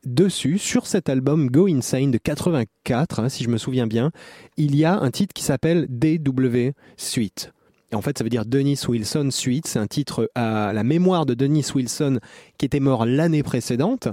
Dessus, 0.05 0.59
sur 0.59 0.87
cet 0.87 1.09
album 1.09 1.51
Go 1.51 1.67
Insane 1.67 2.13
de 2.13 2.19
84, 2.19 3.21
hein, 3.21 3.29
si 3.29 3.43
je 3.43 3.49
me 3.49 3.59
souviens 3.59 3.87
bien, 3.87 4.13
il 4.57 4.77
y 4.77 4.85
a 4.85 4.97
un 4.99 5.11
titre 5.11 5.35
qui 5.35 5.43
s'appelle 5.43 5.87
DW 5.89 6.71
Suite. 6.97 7.53
Et 7.91 7.95
en 7.95 8.03
fait, 8.03 8.19
ça 8.19 8.25
veut 8.25 8.31
dire 8.31 8.45
Dennis 8.45 8.81
Wilson 8.87 9.31
Suite. 9.31 9.67
C'est 9.67 9.79
un 9.79 9.87
titre 9.87 10.31
à 10.35 10.73
la 10.73 10.85
mémoire 10.85 11.27
de 11.27 11.35
Dennis 11.35 11.73
Wilson 11.75 12.21
qui 12.59 12.67
était 12.67 12.81
mort 12.81 13.07
l'année 13.07 13.43
précédente. 13.43 14.09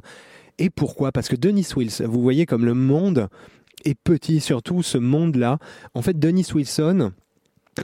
Et 0.59 0.69
pourquoi? 0.69 1.11
Parce 1.11 1.27
que 1.27 1.35
Dennis 1.35 1.67
Wilson, 1.75 2.07
vous 2.07 2.21
voyez 2.21 2.45
comme 2.45 2.65
le 2.65 2.73
monde 2.73 3.29
est 3.83 3.95
petit, 3.95 4.39
surtout 4.39 4.83
ce 4.83 4.97
monde-là. 4.97 5.59
En 5.93 6.01
fait, 6.01 6.17
Dennis 6.17 6.47
Wilson 6.53 7.11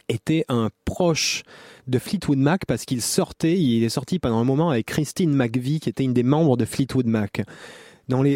était 0.08 0.46
un 0.48 0.70
proche 0.86 1.44
de 1.88 2.00
Fleetwood 2.00 2.38
Mac 2.38 2.66
parce 2.66 2.86
qu'il 2.86 3.02
sortait, 3.02 3.60
il 3.60 3.84
est 3.84 3.90
sorti 3.90 4.20
pendant 4.20 4.40
un 4.40 4.46
moment 4.46 4.70
avec 4.70 4.86
Christine 4.86 5.34
McVie 5.34 5.82
qui 5.82 5.90
était 5.90 6.04
une 6.04 6.14
des 6.14 6.24
membres 6.24 6.56
de 6.56 6.66
Fleetwood 6.66 7.08
Mac 7.08 7.44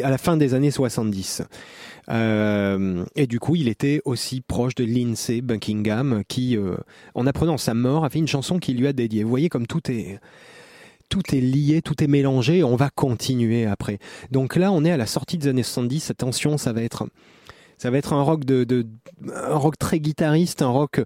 à 0.03 0.09
la 0.09 0.17
fin 0.17 0.37
des 0.37 0.53
années 0.53 0.71
70. 0.71 1.43
Euh, 2.09 3.03
et 3.15 3.27
du 3.27 3.39
coup, 3.39 3.55
il 3.55 3.67
était 3.67 4.01
aussi 4.05 4.41
proche 4.41 4.75
de 4.75 4.83
Lindsay 4.83 5.41
Buckingham 5.41 6.23
qui, 6.27 6.57
euh, 6.57 6.77
en 7.13 7.27
apprenant 7.27 7.57
sa 7.57 7.73
mort, 7.73 8.05
a 8.05 8.09
fait 8.09 8.19
une 8.19 8.27
chanson 8.27 8.59
qu'il 8.59 8.77
lui 8.77 8.87
a 8.87 8.93
dédiée. 8.93 9.23
Vous 9.23 9.29
voyez 9.29 9.49
comme 9.49 9.67
tout 9.67 9.91
est 9.91 10.19
tout 11.09 11.35
est 11.35 11.41
lié, 11.41 11.81
tout 11.81 12.03
est 12.03 12.07
mélangé, 12.07 12.63
on 12.63 12.75
va 12.75 12.89
continuer 12.89 13.65
après. 13.65 13.99
Donc 14.31 14.55
là, 14.55 14.71
on 14.71 14.83
est 14.83 14.91
à 14.91 14.97
la 14.97 15.05
sortie 15.05 15.37
des 15.37 15.47
années 15.47 15.63
70, 15.63 16.11
attention, 16.11 16.57
ça 16.57 16.73
va 16.73 16.81
être 16.81 17.07
ça 17.77 17.89
va 17.89 17.97
être 17.97 18.13
un 18.13 18.21
rock 18.21 18.45
de, 18.45 18.87
rock 19.47 19.77
très 19.77 19.99
guitariste, 19.99 20.61
un 20.61 20.69
rock 20.69 21.01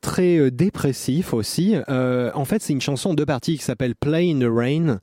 très 0.00 0.38
euh, 0.38 0.50
dépressif 0.50 1.32
aussi. 1.32 1.74
Euh, 1.88 2.30
en 2.34 2.44
fait, 2.44 2.62
c'est 2.62 2.72
une 2.72 2.80
chanson 2.80 3.10
en 3.10 3.14
deux 3.14 3.26
parties 3.26 3.56
qui 3.56 3.64
s'appelle 3.64 3.94
Play 3.94 4.30
in 4.30 4.40
the 4.40 4.50
Rain. 4.50 4.98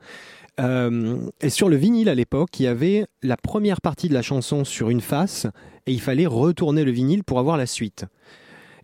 Euh, 0.60 1.17
et 1.41 1.49
sur 1.49 1.69
le 1.69 1.76
vinyle 1.76 2.10
à 2.10 2.15
l'époque, 2.15 2.60
il 2.60 2.63
y 2.63 2.67
avait 2.67 3.06
la 3.21 3.38
première 3.38 3.82
partie 3.82 4.08
de 4.08 4.13
la 4.13 4.21
chanson 4.21 4.65
sur 4.65 4.89
une 4.89 5.02
face 5.02 5.47
et 5.88 5.93
il 5.93 6.02
fallait 6.02 6.28
retourner 6.28 6.84
le 6.84 6.91
vinyle 6.91 7.23
pour 7.23 7.39
avoir 7.39 7.58
la 7.58 7.65
suite. 7.65 8.06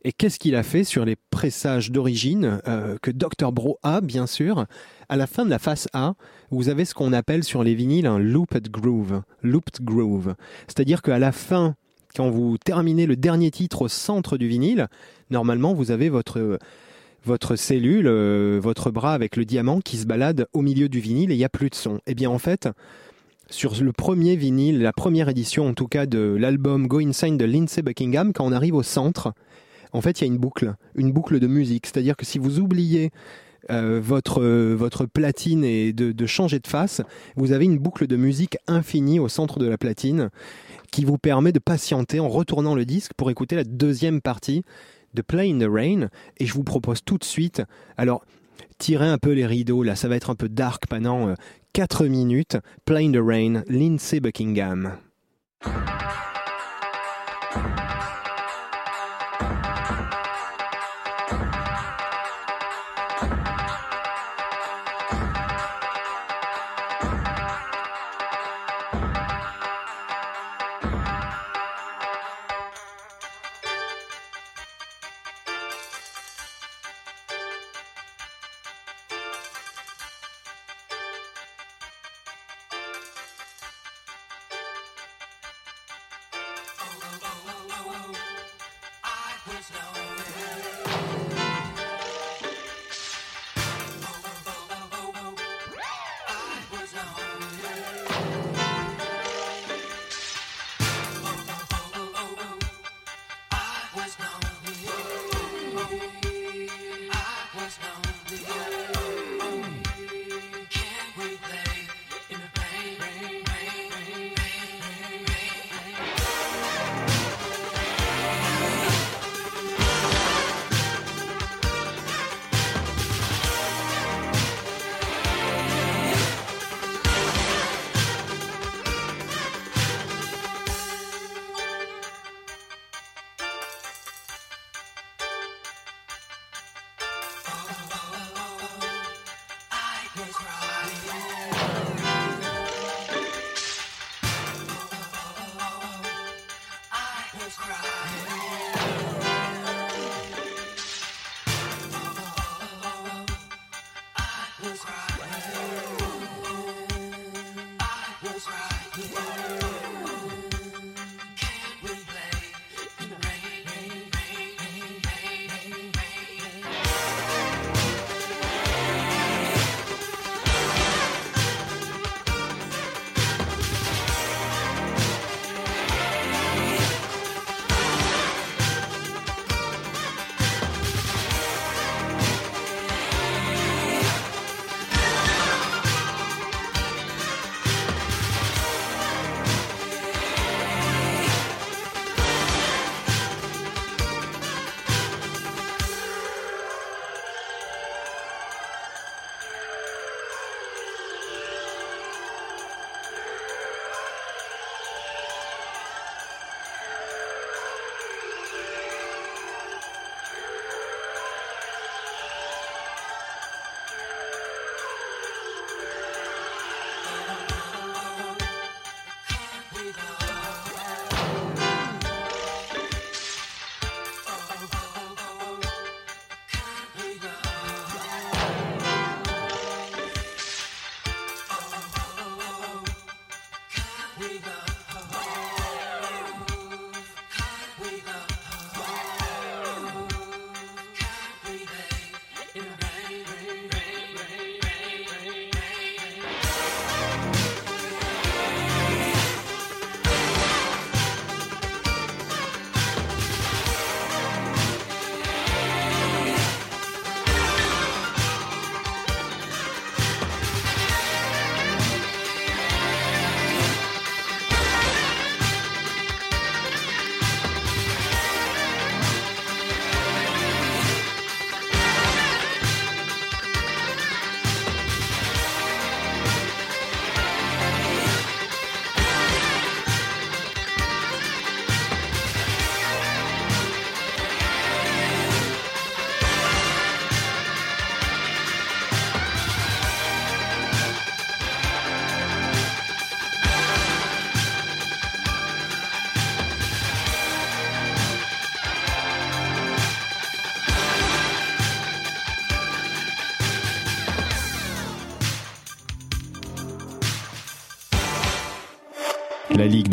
Et 0.03 0.11
qu'est-ce 0.11 0.39
qu'il 0.39 0.55
a 0.55 0.63
fait 0.63 0.83
sur 0.83 1.05
les 1.05 1.15
pressages 1.29 1.91
d'origine 1.91 2.61
euh, 2.67 2.97
que 3.01 3.11
Dr. 3.11 3.51
Bro 3.51 3.79
a, 3.83 4.01
bien 4.01 4.27
sûr? 4.27 4.65
À 5.09 5.17
la 5.17 5.27
fin 5.27 5.45
de 5.45 5.49
la 5.49 5.59
face 5.59 5.87
A, 5.93 6.13
vous 6.51 6.69
avez 6.69 6.85
ce 6.85 6.93
qu'on 6.93 7.13
appelle 7.13 7.43
sur 7.43 7.63
les 7.63 7.75
vinyles 7.75 8.07
un 8.07 8.19
looped 8.19 8.69
groove. 8.69 9.21
Looped 9.41 9.83
groove. 9.83 10.35
C'est-à-dire 10.67 11.01
qu'à 11.01 11.19
la 11.19 11.31
fin, 11.31 11.75
quand 12.15 12.29
vous 12.29 12.57
terminez 12.57 13.05
le 13.05 13.15
dernier 13.15 13.51
titre 13.51 13.83
au 13.83 13.87
centre 13.87 14.37
du 14.37 14.47
vinyle, 14.47 14.87
normalement, 15.29 15.73
vous 15.73 15.91
avez 15.91 16.09
votre 16.09 17.55
cellule, 17.55 18.07
euh, 18.07 18.59
votre 18.61 18.91
bras 18.91 19.13
avec 19.13 19.35
le 19.35 19.45
diamant 19.45 19.81
qui 19.81 19.97
se 19.97 20.05
balade 20.05 20.47
au 20.53 20.61
milieu 20.61 20.89
du 20.89 20.99
vinyle 20.99 21.31
et 21.31 21.35
il 21.35 21.37
n'y 21.39 21.43
a 21.43 21.49
plus 21.49 21.69
de 21.69 21.75
son. 21.75 21.99
Eh 22.07 22.15
bien 22.15 22.29
en 22.29 22.39
fait, 22.39 22.69
sur 23.49 23.73
le 23.81 23.91
premier 23.91 24.35
vinyle, 24.35 24.81
la 24.81 24.93
première 24.93 25.29
édition 25.29 25.67
en 25.67 25.73
tout 25.73 25.87
cas 25.87 26.05
de 26.05 26.37
l'album 26.39 26.87
Go 26.87 26.99
Insane 26.99 27.37
de 27.37 27.45
Lindsay 27.45 27.81
Buckingham, 27.81 28.31
quand 28.33 28.45
on 28.45 28.51
arrive 28.51 28.75
au 28.75 28.83
centre, 28.83 29.33
en 29.91 30.01
fait 30.01 30.21
il 30.21 30.25
y 30.25 30.29
a 30.29 30.31
une 30.31 30.37
boucle, 30.37 30.75
une 30.95 31.11
boucle 31.11 31.39
de 31.39 31.47
musique. 31.47 31.85
C'est-à-dire 31.87 32.15
que 32.15 32.25
si 32.25 32.39
vous 32.39 32.59
oubliez 32.59 33.11
euh, 33.71 33.99
votre, 34.01 34.41
euh, 34.41 34.73
votre 34.73 35.05
platine 35.05 35.63
et 35.63 35.93
de, 35.93 36.25
changer 36.25 36.59
de 36.59 36.67
face, 36.67 37.01
vous 37.35 37.51
avez 37.51 37.65
une 37.65 37.77
boucle 37.77 38.07
de 38.07 38.15
musique 38.15 38.57
infinie 38.67 39.19
au 39.19 39.27
centre 39.27 39.59
de 39.59 39.67
la 39.67 39.77
platine 39.77 40.29
qui 40.91 41.05
vous 41.05 41.17
permet 41.17 41.51
de 41.51 41.59
patienter 41.59 42.19
en 42.19 42.29
retournant 42.29 42.73
le 42.73 42.85
disque 42.85 43.11
pour 43.15 43.29
écouter 43.29 43.55
la 43.55 43.63
deuxième 43.63 44.21
partie 44.21 44.63
de 45.13 45.21
Play 45.21 45.51
in 45.51 45.59
the 45.59 45.69
Rain. 45.69 46.09
Et 46.37 46.45
je 46.45 46.53
vous 46.53 46.63
propose 46.63 47.03
tout 47.03 47.17
de 47.17 47.23
suite, 47.23 47.61
alors 47.97 48.23
tirez 48.77 49.07
un 49.07 49.17
peu 49.17 49.33
les 49.33 49.45
rideaux, 49.45 49.83
là 49.83 49.95
ça 49.95 50.07
va 50.07 50.15
être 50.15 50.29
un 50.29 50.35
peu 50.35 50.49
dark 50.49 50.87
pendant 50.87 51.33
4 51.73 52.05
minutes, 52.05 52.57
Play 52.85 53.05
in 53.05 53.11
the 53.11 53.23
Rain, 53.23 53.63
Lindsay 53.67 54.19
Buckingham. 54.19 54.97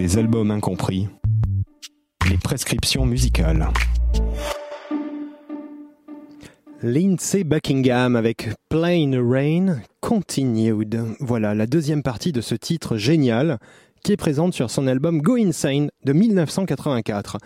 Des 0.06 0.18
albums 0.18 0.52
incompris, 0.52 1.08
les 2.30 2.38
prescriptions 2.38 3.06
musicales. 3.06 3.66
Lindsay 6.80 7.42
Buckingham 7.42 8.14
avec 8.14 8.50
Plain 8.68 9.20
Rain 9.20 9.80
Continued. 10.00 10.96
Voilà 11.18 11.56
la 11.56 11.66
deuxième 11.66 12.04
partie 12.04 12.30
de 12.30 12.40
ce 12.40 12.54
titre 12.54 12.96
génial 12.96 13.58
qui 14.04 14.12
est 14.12 14.16
présente 14.16 14.54
sur 14.54 14.70
son 14.70 14.86
album 14.86 15.20
Go 15.20 15.38
Insane 15.38 15.88
de 16.04 16.12
1984. 16.12 17.38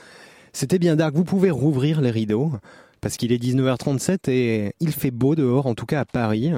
C'était 0.53 0.79
bien 0.79 0.97
dark, 0.97 1.15
vous 1.15 1.25
pouvez 1.25 1.51
rouvrir 1.51 2.03
les 2.03 2.11
rideaux 2.11 2.53
parce 3.01 3.17
qu'il 3.17 3.33
est 3.33 3.43
19h37 3.43 4.29
et 4.29 4.75
il 4.81 4.93
fait 4.93 5.11
beau 5.11 5.35
dehors, 5.35 5.65
en 5.65 5.75
tout 5.75 5.87
cas 5.87 6.01
à 6.01 6.05
Paris 6.05 6.53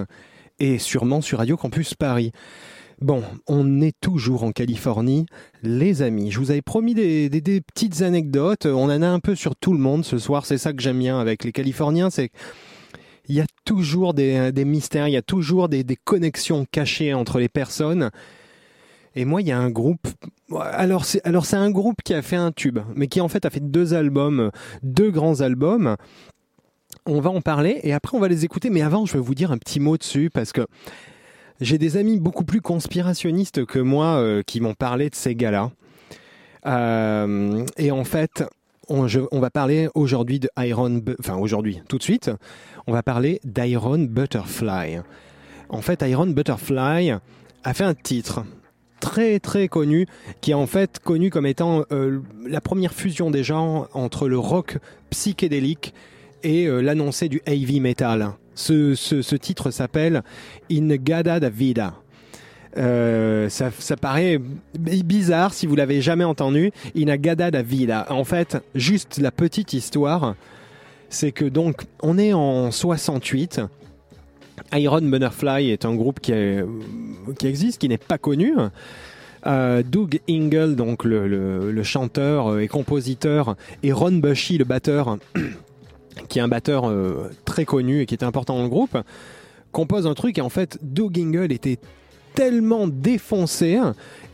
et 0.58 0.78
sûrement 0.78 1.20
sur 1.20 1.38
Radio 1.38 1.56
Campus 1.56 1.94
Paris. 1.94 2.32
Bon, 3.02 3.24
on 3.48 3.80
est 3.80 3.96
toujours 4.00 4.44
en 4.44 4.52
Californie, 4.52 5.26
les 5.64 6.02
amis. 6.02 6.30
Je 6.30 6.38
vous 6.38 6.52
avais 6.52 6.62
promis 6.62 6.94
des, 6.94 7.28
petites 7.60 8.00
anecdotes. 8.00 8.66
On 8.66 8.84
en 8.84 9.02
a 9.02 9.08
un 9.08 9.18
peu 9.18 9.34
sur 9.34 9.56
tout 9.56 9.72
le 9.72 9.80
monde 9.80 10.04
ce 10.04 10.18
soir. 10.18 10.46
C'est 10.46 10.56
ça 10.56 10.72
que 10.72 10.80
j'aime 10.80 11.00
bien 11.00 11.18
avec 11.18 11.42
les 11.42 11.50
Californiens, 11.50 12.10
c'est 12.10 12.30
il 13.28 13.34
y 13.34 13.40
a 13.40 13.46
toujours 13.64 14.14
des, 14.14 14.52
mystères, 14.64 15.08
il 15.08 15.12
y 15.14 15.16
a 15.16 15.22
toujours 15.22 15.68
des, 15.68 15.84
connexions 16.04 16.64
cachées 16.70 17.12
entre 17.12 17.40
les 17.40 17.48
personnes. 17.48 18.10
Et 19.16 19.24
moi, 19.24 19.42
il 19.42 19.48
y 19.48 19.52
a 19.52 19.58
un 19.58 19.70
groupe. 19.70 20.06
Alors 20.60 21.04
alors 21.24 21.44
c'est 21.44 21.56
un 21.56 21.70
groupe 21.70 22.02
qui 22.04 22.14
a 22.14 22.22
fait 22.22 22.36
un 22.36 22.52
tube, 22.52 22.78
mais 22.94 23.08
qui 23.08 23.20
en 23.20 23.28
fait 23.28 23.44
a 23.44 23.50
fait 23.50 23.60
deux 23.60 23.94
albums, 23.94 24.52
deux 24.84 25.10
grands 25.10 25.40
albums. 25.40 25.96
On 27.04 27.20
va 27.20 27.30
en 27.30 27.40
parler 27.40 27.80
et 27.82 27.92
après 27.94 28.16
on 28.16 28.20
va 28.20 28.28
les 28.28 28.44
écouter. 28.44 28.70
Mais 28.70 28.82
avant, 28.82 29.06
je 29.06 29.14
vais 29.14 29.18
vous 29.18 29.34
dire 29.34 29.50
un 29.50 29.58
petit 29.58 29.80
mot 29.80 29.96
dessus 29.96 30.30
parce 30.32 30.52
que 30.52 30.66
j'ai 31.60 31.78
des 31.78 31.96
amis 31.96 32.18
beaucoup 32.18 32.44
plus 32.44 32.60
conspirationnistes 32.60 33.64
que 33.64 33.78
moi 33.78 34.16
euh, 34.16 34.42
qui 34.42 34.60
m'ont 34.60 34.74
parlé 34.74 35.10
de 35.10 35.14
ces 35.14 35.34
gars-là. 35.34 35.70
Euh, 36.66 37.64
et 37.76 37.90
en 37.90 38.04
fait, 38.04 38.44
on, 38.88 39.06
va 39.06 39.50
parler 39.50 39.88
aujourd'hui 39.94 40.40
de 40.40 40.48
Iron, 40.58 41.00
enfin 41.18 41.36
aujourd'hui, 41.36 41.80
tout 41.88 41.98
de 41.98 42.02
suite, 42.02 42.30
on 42.86 42.92
va 42.92 43.02
parler 43.02 43.40
d'Iron 43.44 43.98
Butterfly. 43.98 45.00
En 45.68 45.82
fait, 45.82 46.02
Iron 46.02 46.26
Butterfly 46.26 47.12
a 47.64 47.74
fait 47.74 47.84
un 47.84 47.94
titre 47.94 48.44
très 49.00 49.40
très 49.40 49.66
connu, 49.66 50.06
qui 50.40 50.52
est 50.52 50.54
en 50.54 50.66
fait 50.66 51.00
connu 51.00 51.30
comme 51.30 51.46
étant 51.46 51.84
euh, 51.90 52.20
la 52.46 52.60
première 52.60 52.92
fusion 52.92 53.30
des 53.30 53.42
genres 53.42 53.88
entre 53.94 54.28
le 54.28 54.38
rock 54.38 54.78
psychédélique 55.10 55.94
et 56.44 56.66
l'annoncé 56.66 57.28
du 57.28 57.40
heavy 57.46 57.78
metal. 57.78 58.32
Ce, 58.54 59.34
titre 59.36 59.70
s'appelle 59.70 60.22
In 60.70 60.88
Gada 60.96 61.40
da 61.40 61.48
Vida. 61.48 61.94
Euh, 62.78 63.48
ça, 63.50 63.70
paraît 64.00 64.40
bi- 64.78 65.02
bizarre 65.02 65.52
si 65.52 65.66
vous 65.66 65.76
l'avez 65.76 66.00
jamais 66.00 66.24
entendu. 66.24 66.70
In 66.96 67.14
Gada 67.16 67.50
da 67.50 67.62
Vida. 67.62 68.06
En 68.10 68.24
fait, 68.24 68.58
juste 68.74 69.18
la 69.18 69.30
petite 69.30 69.72
histoire, 69.72 70.34
c'est 71.08 71.32
que 71.32 71.44
donc 71.44 71.82
on 72.02 72.16
est 72.18 72.32
en 72.32 72.70
68. 72.70 73.60
Iron 74.74 75.02
Butterfly 75.02 75.70
est 75.70 75.84
un 75.84 75.94
groupe 75.94 76.20
qui, 76.20 76.32
existe, 77.44 77.78
qui 77.80 77.88
n'est 77.88 77.98
pas 77.98 78.18
connu. 78.18 78.54
Euh, 79.46 79.82
Doug 79.82 80.20
Ingle, 80.30 80.76
donc 80.76 81.04
le, 81.04 81.26
le- 81.26 81.72
le 81.72 81.82
chanteur 81.82 82.58
et 82.60 82.68
compositeur, 82.68 83.56
et 83.82 83.92
Ron 83.92 84.12
Bushy, 84.12 84.56
le 84.56 84.64
batteur, 84.64 85.18
qui 86.28 86.38
est 86.38 86.42
un 86.42 86.48
batteur 86.48 86.88
euh, 86.88 87.30
très 87.44 87.64
connu 87.64 88.00
et 88.00 88.06
qui 88.06 88.14
est 88.14 88.24
important 88.24 88.56
dans 88.56 88.62
le 88.62 88.68
groupe, 88.68 88.96
compose 89.70 90.06
un 90.06 90.14
truc 90.14 90.38
et 90.38 90.40
en 90.40 90.48
fait 90.48 90.78
Doug 90.82 91.18
Ingle 91.18 91.52
était 91.52 91.78
tellement 92.34 92.88
défoncé, 92.88 93.78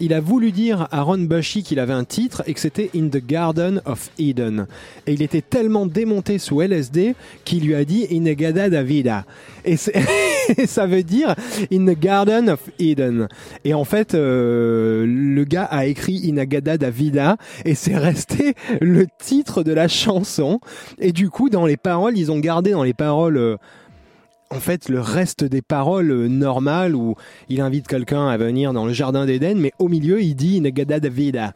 il 0.01 0.13
a 0.13 0.21
voulu 0.21 0.53
dire 0.53 0.87
à 0.93 1.03
Ron 1.03 1.19
Bushy 1.19 1.63
qu'il 1.63 1.81
avait 1.81 1.93
un 1.93 2.05
titre 2.05 2.43
et 2.47 2.55
que 2.55 2.61
c'était 2.61 2.91
In 2.95 3.09
the 3.09 3.25
Garden 3.25 3.83
of 3.85 4.11
Eden. 4.19 4.67
Et 5.07 5.13
il 5.13 5.23
était 5.23 5.43
tellement 5.43 5.87
démonté 5.87 6.39
sous 6.39 6.61
LSD 6.61 7.15
qu'il 7.45 7.67
lui 7.67 7.75
a 7.75 7.85
dit 7.85 8.07
In 8.13 8.23
the 8.23 8.37
Gada 8.37 8.71
da 8.71 8.83
Vida. 8.83 9.25
Et, 9.65 9.77
ça 10.67 10.87
veut 10.87 11.03
dire 11.03 11.35
In 11.73 11.85
the 11.87 11.99
Garden 11.99 12.49
of 12.51 12.61
Eden. 12.79 13.29
Et 13.65 13.75
en 13.75 13.85
fait, 13.85 14.15
euh, 14.15 15.05
le 15.07 15.45
gars 15.45 15.65
a 15.65 15.87
écrit 15.87 16.31
In 16.31 16.43
the 16.43 16.49
Gada 16.49 16.79
da 16.79 16.91
Vida 16.91 17.37
et 17.65 17.75
c'est 17.75 17.97
resté 17.97 18.55
le 18.81 19.07
titre 19.19 19.63
de 19.65 19.73
la 19.73 19.89
chanson. 19.89 20.61
Et 21.01 21.13
du 21.13 21.29
coup, 21.29 21.51
dans 21.51 21.67
les 21.67 21.77
paroles, 21.77 22.17
ils 22.17 22.31
ont 22.31 22.39
gardé 22.39 22.71
dans 22.71 22.85
les 22.85 22.95
paroles... 22.95 23.37
euh, 23.37 23.57
en 24.51 24.61
fait, 24.61 24.89
le 24.89 25.01
reste 25.01 25.45
des 25.45 25.63
paroles 25.63 26.11
euh, 26.11 26.29
normales 26.29 26.95
où 26.95 27.17
il 27.49 27.61
invite 27.61 27.87
quelqu'un 27.87 28.29
à 28.29 28.37
venir 28.37 28.73
dans 28.73 28.87
le 28.87 28.93
jardin 28.93 29.27
d'Éden, 29.27 29.59
mais 29.59 29.73
au 29.79 29.89
milieu, 29.89 30.23
il 30.23 30.35
dit 30.35 30.61
Negada 30.61 31.01
Davida. 31.01 31.53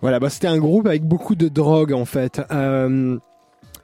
Voilà, 0.00 0.20
bah, 0.20 0.30
c'était 0.30 0.48
un 0.48 0.58
groupe 0.58 0.86
avec 0.86 1.04
beaucoup 1.04 1.34
de 1.34 1.48
drogue 1.48 1.92
en 1.92 2.04
fait. 2.04 2.40
Euh, 2.50 3.18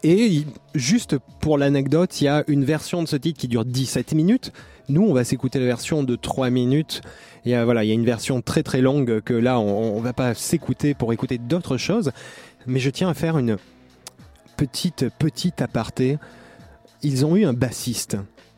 et 0.03 0.43
juste 0.75 1.17
pour 1.41 1.59
l'anecdote, 1.59 2.21
il 2.21 2.25
y 2.25 2.29
a 2.29 2.45
une 2.47 2.65
version 2.65 3.03
de 3.03 3.09
ce 3.09 3.17
titre 3.17 3.41
qui 3.41 3.49
dure 3.49 3.65
17 3.65 4.13
minutes. 4.15 4.53
Nous, 4.89 5.03
on 5.03 5.13
va 5.13 5.25
s'écouter 5.25 5.59
la 5.59 5.67
version 5.67 6.03
de 6.03 6.17
3 6.17 6.51
minutes. 6.51 7.03
Et 7.45 7.57
euh, 7.57 7.65
voilà, 7.65 7.85
il 7.85 7.89
y 7.89 7.91
a 7.91 7.95
une 7.95 8.05
version 8.05 8.41
très 8.41 8.63
très 8.63 8.81
longue 8.81 9.21
que 9.21 9.35
là, 9.35 9.59
on, 9.59 9.97
on 9.97 10.01
va 10.01 10.13
pas 10.13 10.35
s'écouter 10.35 10.95
pour 10.95 11.13
écouter 11.13 11.39
d'autres 11.39 11.77
choses. 11.77 12.13
Mais 12.67 12.79
je 12.79 12.91
tiens 12.91 13.09
à 13.09 13.15
faire 13.15 13.39
une 13.39 13.57
petite 14.57 15.07
petite 15.19 15.63
aparté 15.63 16.19
ils 17.03 17.25
ont 17.25 17.37
eu 17.37 17.45
un 17.45 17.53
bassiste, 17.53 18.17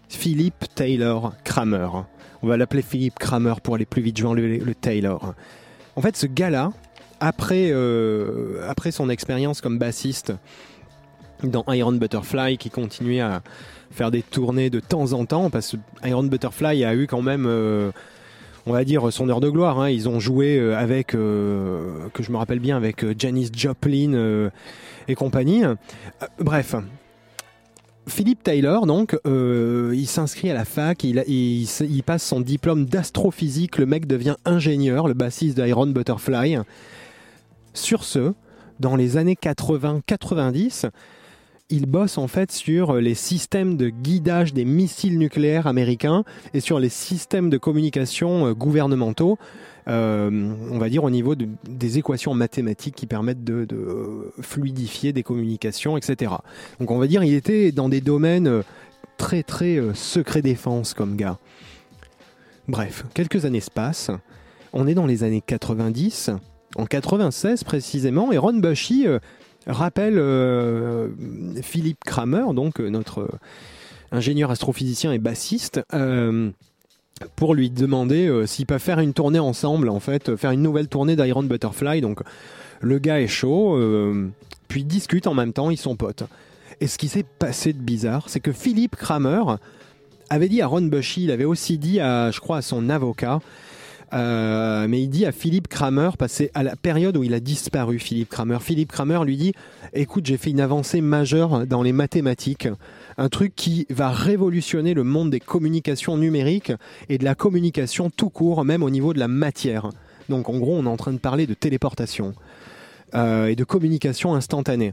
Philippe 0.08 0.64
Taylor 0.74 1.34
Kramer. 1.44 1.88
On 2.42 2.48
va 2.48 2.56
l'appeler 2.56 2.82
Philippe 2.82 3.18
Kramer 3.18 3.54
pour 3.62 3.74
aller 3.74 3.84
plus 3.84 4.02
vite, 4.02 4.18
je 4.18 4.26
vais 4.26 4.58
le, 4.58 4.74
Taylor. 4.74 5.34
En 5.96 6.00
fait, 6.00 6.16
ce 6.16 6.26
gars-là, 6.26 6.72
après, 7.20 7.68
euh, 7.70 8.66
après 8.68 8.92
son 8.92 9.10
expérience 9.10 9.60
comme 9.60 9.78
bassiste 9.78 10.32
dans 11.44 11.64
Iron 11.68 11.92
Butterfly, 11.92 12.56
qui 12.56 12.70
continuait 12.70 13.20
à 13.20 13.42
faire 13.90 14.10
des 14.10 14.22
tournées 14.22 14.70
de 14.70 14.80
temps 14.80 15.12
en 15.12 15.26
temps, 15.26 15.50
parce 15.50 15.72
que 15.72 16.08
Iron 16.08 16.24
Butterfly 16.24 16.84
a 16.84 16.94
eu 16.94 17.06
quand 17.06 17.22
même, 17.22 17.44
euh, 17.46 17.90
on 18.66 18.72
va 18.72 18.84
dire, 18.84 19.12
son 19.12 19.28
heure 19.28 19.40
de 19.40 19.50
gloire. 19.50 19.80
hein. 19.80 19.90
Ils 19.90 20.08
ont 20.08 20.20
joué 20.20 20.58
euh, 20.58 20.78
avec, 20.78 21.08
que 21.08 22.10
je 22.18 22.32
me 22.32 22.36
rappelle 22.38 22.60
bien, 22.60 22.76
avec 22.76 23.04
Janis 23.18 23.50
Joplin 23.54 24.50
et 25.08 25.14
compagnie. 25.14 25.62
Bref, 26.38 26.74
Philippe 28.10 28.42
Taylor, 28.42 28.86
donc, 28.86 29.16
euh, 29.26 29.92
il 29.94 30.06
s'inscrit 30.06 30.50
à 30.50 30.54
la 30.54 30.64
fac, 30.64 31.04
il, 31.04 32.02
passe 32.04 32.24
son 32.24 32.40
diplôme 32.40 32.84
d'astrophysique, 32.84 33.78
le 33.78 33.86
mec 33.86 34.06
devient 34.06 34.36
ingénieur, 34.44 35.08
le 35.08 35.14
bassiste 35.14 35.58
d'Iron 35.58 35.86
Butterfly. 35.86 36.58
Sur 37.72 38.04
ce, 38.04 38.32
dans 38.80 38.96
les 38.96 39.16
années 39.16 39.38
80-90, 39.40 40.90
il 41.70 41.86
bosse 41.86 42.18
en 42.18 42.26
fait 42.26 42.50
sur 42.50 42.94
les 42.94 43.14
systèmes 43.14 43.76
de 43.76 43.88
guidage 43.88 44.52
des 44.52 44.64
missiles 44.64 45.18
nucléaires 45.18 45.68
américains 45.68 46.24
et 46.52 46.60
sur 46.60 46.80
les 46.80 46.88
systèmes 46.88 47.48
de 47.48 47.58
communication 47.58 48.48
euh, 48.48 48.54
gouvernementaux, 48.54 49.38
euh, 49.88 50.30
on 50.70 50.78
va 50.78 50.88
dire 50.88 51.04
au 51.04 51.10
niveau 51.10 51.34
de- 51.34 51.48
des 51.68 51.98
équations 51.98 52.34
mathématiques 52.34 52.94
qui 52.94 53.06
permettent 53.06 53.44
de, 53.44 53.66
fluidifier 54.40 55.12
des 55.12 55.22
communications, 55.22 55.96
etc. 55.96 56.32
Donc 56.78 56.90
on 56.90 56.98
va 56.98 57.06
dire 57.06 57.22
il 57.24 57.34
était 57.34 57.72
dans 57.72 57.88
des 57.88 58.00
domaines 58.00 58.46
euh, 58.46 58.62
très 59.16 59.42
très 59.42 59.76
euh, 59.76 59.94
secret 59.94 60.42
défense 60.42 60.94
comme 60.94 61.16
gars. 61.16 61.38
Bref, 62.68 63.04
quelques 63.14 63.44
années 63.44 63.60
se 63.60 63.70
passent. 63.70 64.10
On 64.72 64.86
est 64.86 64.94
dans 64.94 65.06
les 65.06 65.24
années 65.24 65.42
90, 65.44 66.30
en 66.76 66.86
96 66.86 67.64
précisément, 67.64 68.30
et 68.30 68.38
Ron 68.38 68.54
Bushy 68.54 69.06
rappelle 69.66 70.22
Philippe 71.62 72.04
Kramer, 72.04 72.44
donc 72.54 72.78
notre 72.78 73.28
ingénieur 74.12 74.52
astrophysicien 74.52 75.12
et 75.12 75.18
bassiste, 75.18 75.80
pour 77.36 77.54
lui 77.54 77.70
demander 77.70 78.26
euh, 78.26 78.46
s'ils 78.46 78.66
peuvent 78.66 78.80
faire 78.80 79.00
une 79.00 79.12
tournée 79.12 79.38
ensemble, 79.38 79.88
en 79.88 80.00
fait, 80.00 80.28
euh, 80.28 80.36
faire 80.36 80.50
une 80.50 80.62
nouvelle 80.62 80.88
tournée 80.88 81.16
d'Iron 81.16 81.42
Butterfly. 81.42 82.00
Donc 82.00 82.20
le 82.80 82.98
gars 82.98 83.20
est 83.20 83.28
chaud, 83.28 83.76
euh, 83.76 84.30
puis 84.68 84.80
ils 84.80 84.86
discutent 84.86 85.26
en 85.26 85.34
même 85.34 85.52
temps, 85.52 85.70
ils 85.70 85.76
sont 85.76 85.96
potes. 85.96 86.24
Et 86.80 86.86
ce 86.86 86.96
qui 86.98 87.08
s'est 87.08 87.26
passé 87.38 87.72
de 87.72 87.78
bizarre, 87.78 88.24
c'est 88.28 88.40
que 88.40 88.52
Philippe 88.52 88.96
Kramer 88.96 89.42
avait 90.30 90.48
dit 90.48 90.62
à 90.62 90.66
Ron 90.66 90.82
Bushy, 90.82 91.24
il 91.24 91.30
avait 91.30 91.44
aussi 91.44 91.76
dit 91.76 92.00
à, 92.00 92.30
je 92.30 92.40
crois, 92.40 92.58
à 92.58 92.62
son 92.62 92.88
avocat, 92.88 93.40
euh, 94.12 94.88
mais 94.88 95.02
il 95.02 95.08
dit 95.08 95.24
à 95.24 95.32
Philippe 95.32 95.68
Kramer, 95.68 96.10
c'est 96.26 96.50
à 96.54 96.62
la 96.62 96.76
période 96.76 97.16
où 97.16 97.22
il 97.22 97.34
a 97.34 97.40
disparu, 97.40 97.98
Philippe 97.98 98.30
Kramer. 98.30 98.58
Philippe 98.60 98.92
Kramer 98.92 99.20
lui 99.24 99.36
dit 99.36 99.52
Écoute, 99.92 100.26
j'ai 100.26 100.36
fait 100.36 100.50
une 100.50 100.60
avancée 100.60 101.00
majeure 101.00 101.66
dans 101.66 101.82
les 101.82 101.92
mathématiques, 101.92 102.68
un 103.18 103.28
truc 103.28 103.54
qui 103.54 103.86
va 103.90 104.10
révolutionner 104.10 104.94
le 104.94 105.04
monde 105.04 105.30
des 105.30 105.40
communications 105.40 106.16
numériques 106.16 106.72
et 107.08 107.18
de 107.18 107.24
la 107.24 107.34
communication 107.34 108.10
tout 108.10 108.30
court, 108.30 108.64
même 108.64 108.82
au 108.82 108.90
niveau 108.90 109.12
de 109.14 109.18
la 109.18 109.28
matière. 109.28 109.90
Donc 110.28 110.48
en 110.48 110.58
gros, 110.58 110.76
on 110.76 110.86
est 110.86 110.88
en 110.88 110.96
train 110.96 111.12
de 111.12 111.18
parler 111.18 111.46
de 111.46 111.54
téléportation 111.54 112.34
euh, 113.14 113.46
et 113.46 113.56
de 113.56 113.64
communication 113.64 114.34
instantanée. 114.34 114.92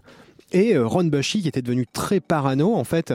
Et 0.51 0.75
euh, 0.75 0.87
Ron 0.87 1.05
Bushy, 1.05 1.41
qui 1.41 1.47
était 1.47 1.61
devenu 1.61 1.85
très 1.91 2.19
parano, 2.19 2.75
en 2.75 2.83
fait, 2.83 3.13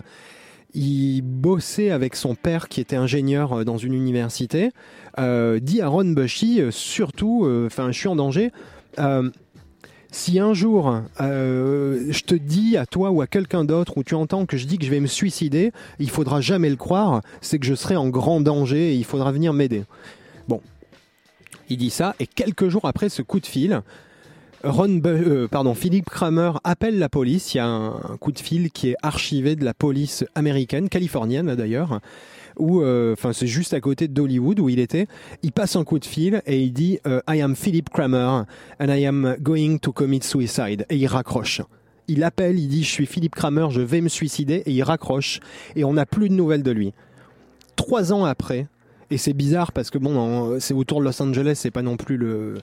il 0.74 1.22
bossait 1.22 1.90
avec 1.90 2.16
son 2.16 2.34
père 2.34 2.68
qui 2.68 2.80
était 2.80 2.96
ingénieur 2.96 3.52
euh, 3.52 3.64
dans 3.64 3.76
une 3.76 3.94
université, 3.94 4.70
euh, 5.18 5.60
dit 5.60 5.80
à 5.80 5.88
Ron 5.88 6.12
Bushy, 6.12 6.60
euh, 6.60 6.70
surtout, 6.70 7.48
enfin, 7.66 7.92
je 7.92 7.98
suis 7.98 8.08
en 8.08 8.16
danger. 8.16 8.50
si 10.10 10.38
un 10.38 10.52
jour 10.52 11.00
je 11.18 12.22
te 12.22 12.34
dis 12.34 12.76
à 12.76 12.86
toi 12.86 13.10
ou 13.10 13.22
à 13.22 13.26
quelqu'un 13.26 13.64
d'autre 13.64 13.96
ou 13.96 14.04
tu 14.04 14.14
entends 14.14 14.44
que 14.46 14.56
je 14.56 14.66
dis 14.66 14.78
que 14.78 14.84
je 14.84 14.90
vais 14.90 15.00
me 15.00 15.06
suicider, 15.06 15.72
il 15.98 16.10
faudra 16.10 16.40
jamais 16.40 16.70
le 16.70 16.76
croire, 16.76 17.22
c'est 17.40 17.58
que 17.58 17.66
je 17.66 17.74
serai 17.74 17.96
en 17.96 18.08
grand 18.08 18.40
danger 18.40 18.92
et 18.92 18.94
il 18.94 19.04
faudra 19.04 19.32
venir 19.32 19.52
m'aider. 19.52 19.84
Bon, 20.48 20.60
il 21.70 21.78
dit 21.78 21.90
ça 21.90 22.14
et 22.20 22.26
quelques 22.26 22.68
jours 22.68 22.84
après 22.84 23.08
ce 23.08 23.22
coup 23.22 23.40
de 23.40 23.46
fil, 23.46 23.82
Ron, 24.64 25.00
euh, 25.04 25.48
pardon, 25.48 25.74
Philippe 25.74 26.08
Kramer 26.08 26.52
appelle 26.62 26.98
la 26.98 27.08
police. 27.08 27.54
Il 27.54 27.56
y 27.56 27.60
a 27.60 27.66
un, 27.66 28.16
coup 28.20 28.30
de 28.30 28.38
fil 28.38 28.70
qui 28.70 28.90
est 28.90 28.96
archivé 29.02 29.56
de 29.56 29.64
la 29.64 29.74
police 29.74 30.24
américaine, 30.34 30.88
californienne 30.88 31.54
d'ailleurs, 31.56 32.00
où, 32.58 32.80
euh, 32.80 33.12
enfin, 33.12 33.32
c'est 33.32 33.48
juste 33.48 33.74
à 33.74 33.80
côté 33.80 34.06
d'Hollywood 34.06 34.60
où 34.60 34.68
il 34.68 34.78
était. 34.78 35.06
Il 35.42 35.52
passe 35.52 35.74
un 35.74 35.84
coup 35.84 35.98
de 35.98 36.04
fil 36.04 36.42
et 36.46 36.60
il 36.60 36.72
dit 36.72 37.00
euh, 37.06 37.20
I 37.28 37.40
am 37.42 37.56
Philip 37.56 37.90
Kramer 37.90 38.42
and 38.78 38.88
I 38.88 39.04
am 39.04 39.36
going 39.40 39.78
to 39.78 39.92
commit 39.92 40.22
suicide 40.22 40.86
et 40.88 40.96
il 40.96 41.06
raccroche. 41.06 41.62
Il 42.06 42.22
appelle, 42.22 42.58
il 42.58 42.68
dit 42.68 42.84
je 42.84 42.90
suis 42.90 43.06
Philippe 43.06 43.34
Kramer, 43.34 43.66
je 43.70 43.80
vais 43.80 44.00
me 44.00 44.08
suicider 44.08 44.62
et 44.66 44.70
il 44.70 44.82
raccroche 44.82 45.40
et 45.74 45.84
on 45.84 45.94
n'a 45.94 46.06
plus 46.06 46.28
de 46.28 46.34
nouvelles 46.34 46.62
de 46.62 46.70
lui. 46.70 46.92
Trois 47.74 48.12
ans 48.12 48.24
après, 48.24 48.66
et 49.10 49.18
c'est 49.18 49.32
bizarre 49.32 49.72
parce 49.72 49.90
que 49.90 49.98
bon, 49.98 50.60
c'est 50.60 50.74
autour 50.74 51.00
de 51.00 51.06
Los 51.06 51.20
Angeles, 51.20 51.54
c'est 51.56 51.70
pas 51.70 51.82
non 51.82 51.96
plus 51.96 52.16
le 52.16 52.54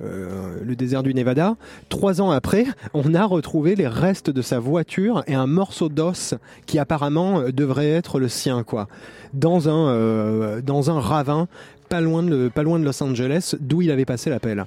euh, 0.00 0.58
le 0.64 0.74
désert 0.74 1.02
du 1.02 1.14
Nevada. 1.14 1.56
Trois 1.88 2.20
ans 2.20 2.30
après, 2.30 2.66
on 2.94 3.14
a 3.14 3.24
retrouvé 3.24 3.76
les 3.76 3.86
restes 3.86 4.30
de 4.30 4.42
sa 4.42 4.58
voiture 4.58 5.22
et 5.26 5.34
un 5.34 5.46
morceau 5.46 5.88
d'os 5.88 6.34
qui 6.66 6.78
apparemment 6.78 7.40
euh, 7.40 7.52
devrait 7.52 7.90
être 7.90 8.18
le 8.18 8.28
sien, 8.28 8.62
quoi, 8.64 8.88
dans 9.32 9.68
un 9.68 9.88
euh, 9.88 10.60
dans 10.60 10.90
un 10.90 10.98
ravin 10.98 11.46
pas 11.88 12.00
loin 12.00 12.22
de 12.22 12.48
pas 12.48 12.62
loin 12.62 12.78
de 12.78 12.84
Los 12.84 13.02
Angeles, 13.02 13.54
d'où 13.60 13.82
il 13.82 13.90
avait 13.90 14.04
passé 14.04 14.30
l'appel. 14.30 14.64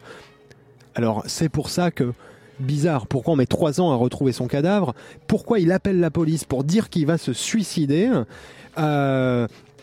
Alors 0.94 1.24
c'est 1.26 1.50
pour 1.50 1.70
ça 1.70 1.92
que 1.92 2.14
bizarre. 2.60 3.08
Pourquoi 3.08 3.34
on 3.34 3.38
met 3.38 3.46
trois 3.46 3.82
ans 3.82 3.92
à 3.92 3.96
retrouver 3.96 4.32
son 4.32 4.48
cadavre? 4.48 4.94
Pourquoi 5.28 5.60
il 5.60 5.72
appelle 5.72 6.00
la 6.00 6.12
police 6.12 6.46
pour 6.46 6.64
dire 6.64 6.90
qu'il 6.90 7.06
va 7.06 7.18
se 7.18 7.34
suicider? 7.34 8.10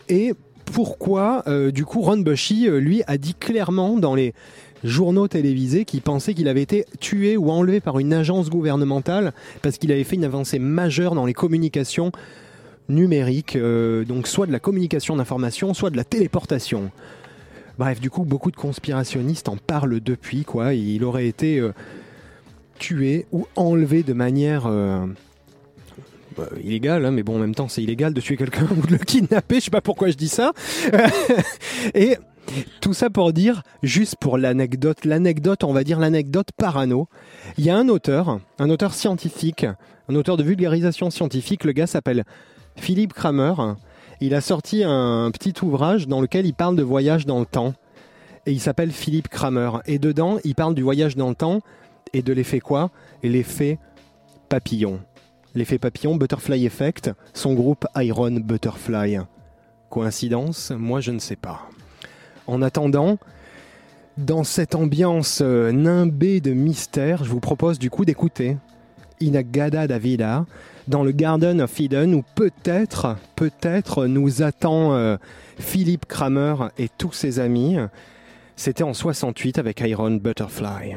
Et 0.08 0.32
pourquoi, 0.64 1.44
du 1.70 1.84
coup, 1.84 2.00
Ron 2.00 2.18
Bushy, 2.18 2.68
lui, 2.70 3.02
a 3.06 3.18
dit 3.18 3.34
clairement 3.34 3.98
dans 3.98 4.14
les 4.14 4.32
journaux 4.84 5.28
télévisés 5.28 5.84
qu'il 5.84 6.02
pensait 6.02 6.34
qu'il 6.34 6.48
avait 6.48 6.62
été 6.62 6.84
tué 7.00 7.36
ou 7.36 7.50
enlevé 7.50 7.80
par 7.80 7.98
une 7.98 8.12
agence 8.12 8.50
gouvernementale 8.50 9.32
parce 9.62 9.78
qu'il 9.78 9.92
avait 9.92 10.04
fait 10.04 10.16
une 10.16 10.24
avancée 10.24 10.58
majeure 10.58 11.14
dans 11.14 11.26
les 11.26 11.34
communications 11.34 12.12
numériques, 12.88 13.56
euh, 13.56 14.04
donc 14.04 14.26
soit 14.26 14.46
de 14.46 14.52
la 14.52 14.60
communication 14.60 15.16
d'information, 15.16 15.74
soit 15.74 15.90
de 15.90 15.96
la 15.96 16.04
téléportation. 16.04 16.90
Bref, 17.78 18.00
du 18.00 18.10
coup, 18.10 18.24
beaucoup 18.24 18.50
de 18.50 18.56
conspirationnistes 18.56 19.48
en 19.48 19.56
parlent 19.56 20.00
depuis, 20.00 20.44
quoi. 20.44 20.74
Il 20.74 21.04
aurait 21.04 21.26
été 21.26 21.58
euh, 21.58 21.72
tué 22.78 23.26
ou 23.32 23.46
enlevé 23.56 24.02
de 24.02 24.12
manière 24.12 24.66
euh, 24.66 25.06
bah, 26.36 26.48
illégale, 26.62 27.06
hein, 27.06 27.10
mais 27.10 27.22
bon, 27.22 27.36
en 27.36 27.38
même 27.38 27.54
temps, 27.54 27.68
c'est 27.68 27.82
illégal 27.82 28.12
de 28.12 28.20
tuer 28.20 28.36
quelqu'un 28.36 28.66
ou 28.76 28.86
de 28.86 28.92
le 28.92 28.98
kidnapper. 28.98 29.56
Je 29.56 29.64
sais 29.64 29.70
pas 29.70 29.80
pourquoi 29.80 30.08
je 30.08 30.16
dis 30.16 30.28
ça. 30.28 30.52
Et 31.94 32.16
tout 32.80 32.94
ça 32.94 33.10
pour 33.10 33.32
dire, 33.32 33.62
juste 33.82 34.16
pour 34.16 34.38
l'anecdote, 34.38 35.04
l'anecdote, 35.04 35.64
on 35.64 35.72
va 35.72 35.84
dire 35.84 35.98
l'anecdote 35.98 36.48
parano. 36.56 37.08
Il 37.58 37.64
y 37.64 37.70
a 37.70 37.76
un 37.76 37.88
auteur, 37.88 38.40
un 38.58 38.70
auteur 38.70 38.94
scientifique, 38.94 39.66
un 40.08 40.14
auteur 40.14 40.36
de 40.36 40.42
vulgarisation 40.42 41.10
scientifique. 41.10 41.64
Le 41.64 41.72
gars 41.72 41.86
s'appelle 41.86 42.24
Philippe 42.76 43.12
Kramer. 43.12 43.54
Il 44.20 44.34
a 44.34 44.40
sorti 44.40 44.84
un 44.84 45.30
petit 45.30 45.54
ouvrage 45.64 46.08
dans 46.08 46.20
lequel 46.20 46.46
il 46.46 46.54
parle 46.54 46.76
de 46.76 46.82
voyage 46.82 47.26
dans 47.26 47.40
le 47.40 47.46
temps. 47.46 47.74
Et 48.44 48.52
il 48.52 48.60
s'appelle 48.60 48.90
Philippe 48.90 49.28
Kramer. 49.28 49.70
Et 49.86 49.98
dedans, 49.98 50.38
il 50.44 50.54
parle 50.54 50.74
du 50.74 50.82
voyage 50.82 51.16
dans 51.16 51.28
le 51.28 51.34
temps 51.34 51.60
et 52.12 52.22
de 52.22 52.32
l'effet 52.32 52.60
quoi? 52.60 52.90
L'effet 53.22 53.78
papillon. 54.48 55.00
L'effet 55.54 55.78
papillon, 55.78 56.16
Butterfly 56.16 56.64
Effect, 56.66 57.10
son 57.34 57.54
groupe 57.54 57.86
Iron 57.96 58.32
Butterfly. 58.32 59.18
Coïncidence? 59.90 60.72
Moi, 60.76 61.00
je 61.00 61.10
ne 61.10 61.18
sais 61.18 61.36
pas. 61.36 61.68
En 62.46 62.62
attendant, 62.62 63.18
dans 64.18 64.44
cette 64.44 64.74
ambiance 64.74 65.40
euh, 65.42 65.72
nimbée 65.72 66.40
de 66.40 66.52
mystère, 66.52 67.24
je 67.24 67.30
vous 67.30 67.40
propose 67.40 67.78
du 67.78 67.90
coup 67.90 68.04
d'écouter 68.04 68.56
Inagada 69.20 69.86
Davida 69.86 70.46
dans 70.88 71.04
le 71.04 71.12
Garden 71.12 71.60
of 71.60 71.80
Eden 71.80 72.14
où 72.14 72.24
peut-être, 72.34 73.16
peut-être 73.36 74.06
nous 74.06 74.42
attend 74.42 74.94
euh, 74.94 75.16
Philippe 75.58 76.06
Kramer 76.06 76.54
et 76.78 76.88
tous 76.88 77.12
ses 77.12 77.38
amis. 77.38 77.76
C'était 78.56 78.82
en 78.82 78.94
68 78.94 79.58
avec 79.58 79.80
Iron 79.80 80.12
Butterfly. 80.12 80.96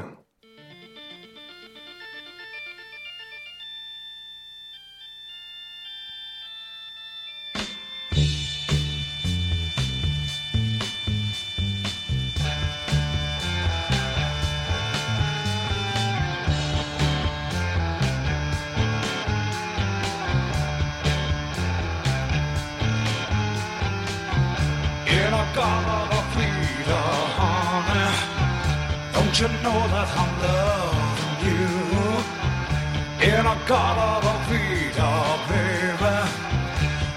Garden 33.67 34.27
of 34.29 34.47
freedom, 34.47 35.39
baby. 35.49 36.15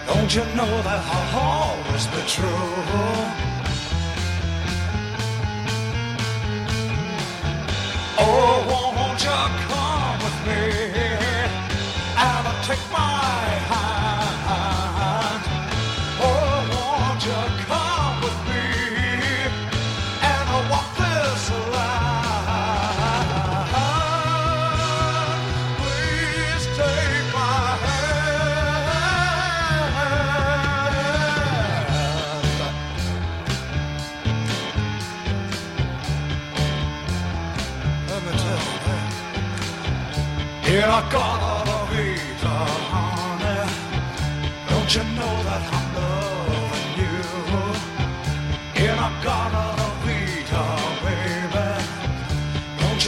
Don't 0.07 0.34
you 0.34 0.44
know 0.57 0.82
that 0.82 1.01
I'll 1.05 1.38
always 1.38 2.07
be 2.07 2.22
true? 2.26 2.49
Oh, 8.18 8.94
won't 8.96 9.22
you 9.22 9.40
come 9.68 10.18
with 10.24 10.38
me 10.46 10.62
and 12.16 12.64
take 12.64 12.84
my 12.90 13.17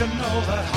you 0.00 0.06
know 0.06 0.40
that 0.46 0.69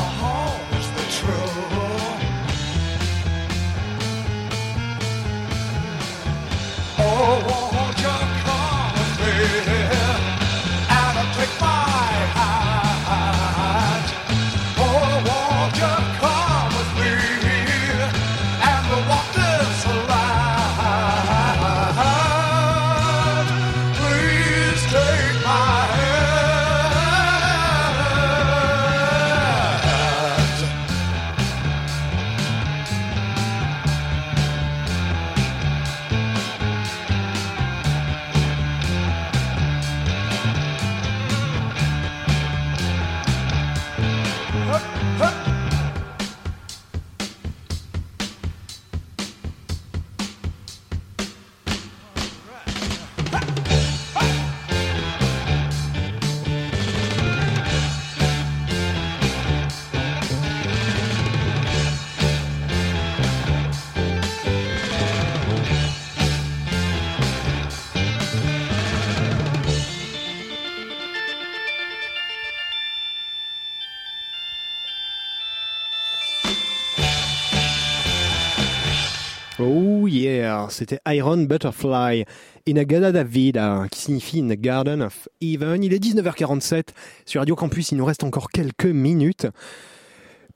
C'était 80.70 80.99
Iron 81.08 81.38
Butterfly 81.38 82.26
in 82.68 82.78
a 82.78 82.86
Garden 82.86 83.24
Vida, 83.24 83.86
qui 83.91 83.99
signifie 83.99 84.41
In 84.41 84.49
a 84.49 84.56
Garden 84.56 85.01
of 85.01 85.28
Even. 85.41 85.84
Il 85.84 85.93
est 85.93 86.04
19h47 86.04 86.89
sur 87.26 87.41
Radio 87.41 87.56
Campus, 87.56 87.91
il 87.91 87.97
nous 87.97 88.06
reste 88.06 88.24
encore 88.24 88.49
quelques 88.49 88.86
minutes. 88.86 89.47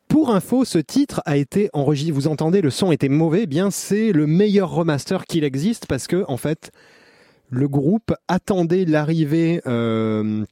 Pour 0.08 0.34
info, 0.34 0.64
ce 0.64 0.78
titre 0.78 1.22
a 1.26 1.36
été 1.36 1.70
enregistré. 1.74 2.14
Vous 2.14 2.28
entendez, 2.28 2.62
le 2.62 2.70
son 2.70 2.92
était 2.92 3.10
mauvais. 3.10 3.42
Eh 3.44 3.48
bien, 3.48 3.72
c'est 3.72 4.14
le 4.14 4.26
meilleur 4.26 4.72
remaster 4.72 5.26
qu'il 5.26 5.44
existe 5.44 5.86
parce 5.86 6.08
que, 6.08 6.24
en 6.28 6.38
fait, 6.38 6.72
le 7.50 7.68
groupe 7.68 8.14
attendait 8.28 8.86
l'arrivée 8.86 9.62
euh, 9.68 10.46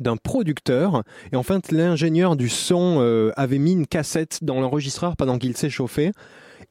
d'un 0.00 0.16
producteur 0.16 1.02
et 1.32 1.36
en 1.36 1.42
l'ingénieur 1.70 2.36
du 2.36 2.48
son 2.48 2.98
euh, 3.00 3.32
avait 3.36 3.58
mis 3.58 3.72
une 3.72 3.86
cassette 3.86 4.40
dans 4.42 4.60
l'enregistreur 4.60 5.16
pendant 5.16 5.38
qu'il 5.38 5.56
chauffé. 5.70 6.12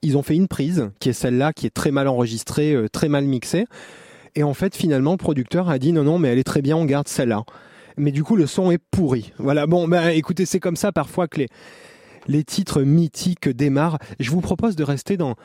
Ils 0.02 0.18
ont 0.18 0.24
fait 0.24 0.36
une 0.36 0.48
prise 0.48 0.90
qui 1.00 1.10
est 1.10 1.14
celle-là, 1.14 1.54
qui 1.54 1.66
est 1.66 1.74
très 1.74 1.92
mal 1.92 2.08
enregistrée, 2.08 2.74
euh, 2.74 2.88
très 2.88 3.10
mal 3.10 3.26
mixée. 3.26 3.66
Et 4.36 4.44
en 4.44 4.54
fait, 4.54 4.76
finalement, 4.76 5.12
le 5.12 5.18
producteur 5.18 5.70
a 5.70 5.80
dit 5.80 5.92
non, 5.92 6.04
non, 6.04 6.20
mais 6.20 6.30
elle 6.30 6.40
est 6.40 6.44
très 6.44 6.62
bien, 6.62 6.78
on 6.78 6.86
garde 6.86 7.08
celle-là. 7.08 7.44
Mais 7.98 8.12
du 8.12 8.24
coup, 8.24 8.36
le 8.36 8.48
son 8.48 8.72
est 8.72 8.80
pourri. 8.92 9.34
Voilà. 9.38 9.68
Bon, 9.68 9.88
bah, 9.88 10.14
écoutez, 10.14 10.46
c'est 10.46 10.60
comme 10.60 10.78
ça 10.78 10.92
parfois 10.92 11.28
que 11.28 11.40
les 11.40 11.48
les 12.30 12.44
titres 12.44 12.84
mythiques 12.84 13.50
démarrent. 13.50 13.98
Je 14.20 14.32
vous 14.32 14.42
propose 14.42 14.76
de 14.76 14.84
rester 14.84 15.18
dans, 15.18 15.36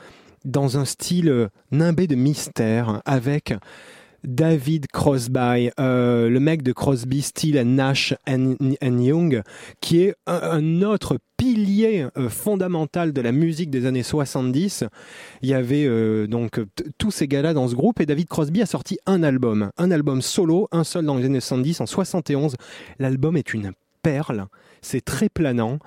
dans 0.45 0.79
un 0.79 0.85
style 0.85 1.29
euh, 1.29 1.49
nimbé 1.73 2.07
de 2.07 2.15
mystère 2.15 3.01
avec 3.05 3.55
David 4.23 4.87
Crosby, 4.89 5.71
euh, 5.81 6.29
le 6.29 6.41
mec 6.41 6.63
de 6.63 6.73
Crosby, 6.73 7.23
Steele 7.23 7.61
Nash 7.63 8.15
and, 8.29 8.55
and 8.83 8.99
Young, 8.99 9.43
qui 9.81 10.03
est 10.03 10.15
un, 10.27 10.41
un 10.43 10.83
autre 10.83 11.19
pilier 11.45 12.07
euh, 12.17 12.31
fondamental 12.31 13.13
de 13.13 13.21
la 13.21 13.31
musique 13.31 13.69
des 13.69 13.85
années 13.85 14.03
70. 14.03 14.85
Il 15.43 15.49
y 15.51 15.53
avait 15.53 15.85
euh, 15.85 16.27
donc 16.27 16.59
tous 16.97 17.11
ces 17.11 17.29
gars-là 17.29 17.53
dans 17.53 17.69
ce 17.69 17.75
groupe 17.75 18.01
et 18.01 18.07
David 18.07 18.29
Crosby 18.29 18.63
a 18.63 18.67
sorti 18.67 18.99
un 19.05 19.23
album, 19.23 19.71
un 19.77 19.91
album 19.91 20.23
solo, 20.23 20.69
un 20.73 20.85
seul 20.85 21.05
dans 21.05 21.17
les 21.17 21.27
années 21.27 21.41
70 21.41 21.83
en 21.83 21.87
71. 21.87 22.57
L'album 22.99 23.37
est 23.37 23.53
une 23.53 23.73
perle, 24.03 24.47
c'est 24.81 25.05
très 25.05 25.29
planant. 25.29 25.81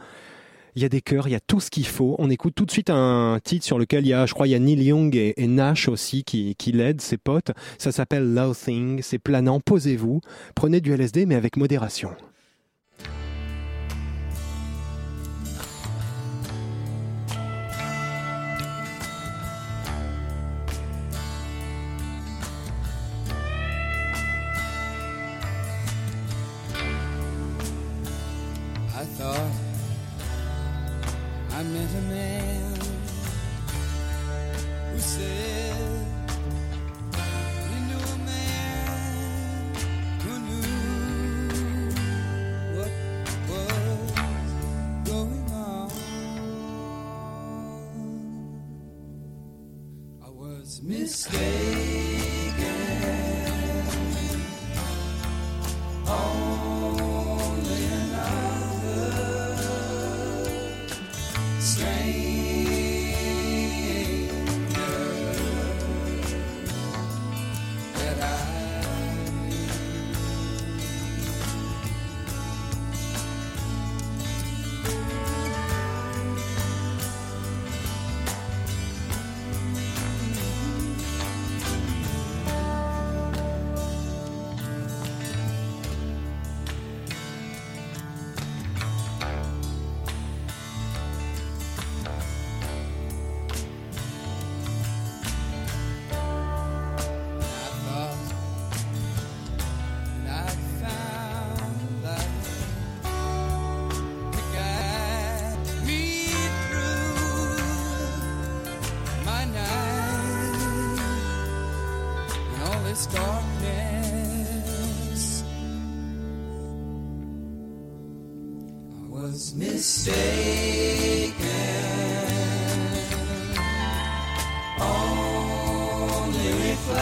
Il 0.75 0.83
y 0.83 0.85
a 0.85 0.89
des 0.89 1.01
chœurs, 1.01 1.27
il 1.27 1.31
y 1.31 1.35
a 1.35 1.39
tout 1.39 1.59
ce 1.59 1.71
qu'il 1.71 1.87
faut. 1.87 2.15
On 2.19 2.29
écoute 2.29 2.53
tout 2.53 2.65
de 2.65 2.71
suite 2.71 2.91
un 2.91 3.39
titre 3.43 3.65
sur 3.65 3.79
lequel 3.79 4.05
il 4.05 4.09
y 4.09 4.13
a, 4.13 4.27
je 4.27 4.35
crois, 4.35 4.45
il 4.45 4.51
y 4.51 4.55
a 4.55 4.59
Neil 4.59 4.83
Young 4.83 5.15
et, 5.15 5.47
Nash 5.47 5.87
aussi 5.87 6.23
qui, 6.23 6.53
qui 6.53 6.71
l'aident, 6.71 7.01
ses 7.01 7.17
potes. 7.17 7.49
Ça 7.79 7.91
s'appelle 7.91 8.31
Love 8.31 8.55
Thing, 8.55 9.01
c'est 9.01 9.17
planant, 9.17 9.59
posez-vous, 9.59 10.21
prenez 10.53 10.81
du 10.81 10.93
LSD 10.93 11.25
mais 11.25 11.33
avec 11.33 11.57
modération. 11.57 12.11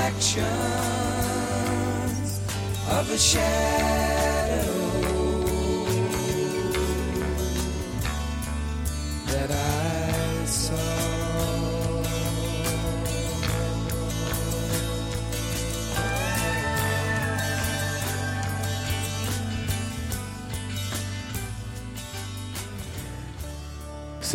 Reflections 0.05 0.45
of 2.89 3.09
a 3.09 3.17
shadow 3.17 4.14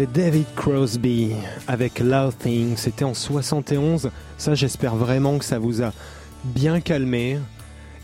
C'est 0.01 0.11
David 0.11 0.47
Crosby 0.57 1.33
avec 1.69 1.99
Love 1.99 2.35
Thing. 2.35 2.75
C'était 2.79 3.05
en 3.05 3.13
71. 3.13 4.11
Ça, 4.39 4.55
j'espère 4.55 4.97
vraiment 4.97 5.37
que 5.37 5.45
ça 5.45 5.59
vous 5.59 5.83
a 5.83 5.93
bien 6.43 6.81
calmé. 6.81 7.39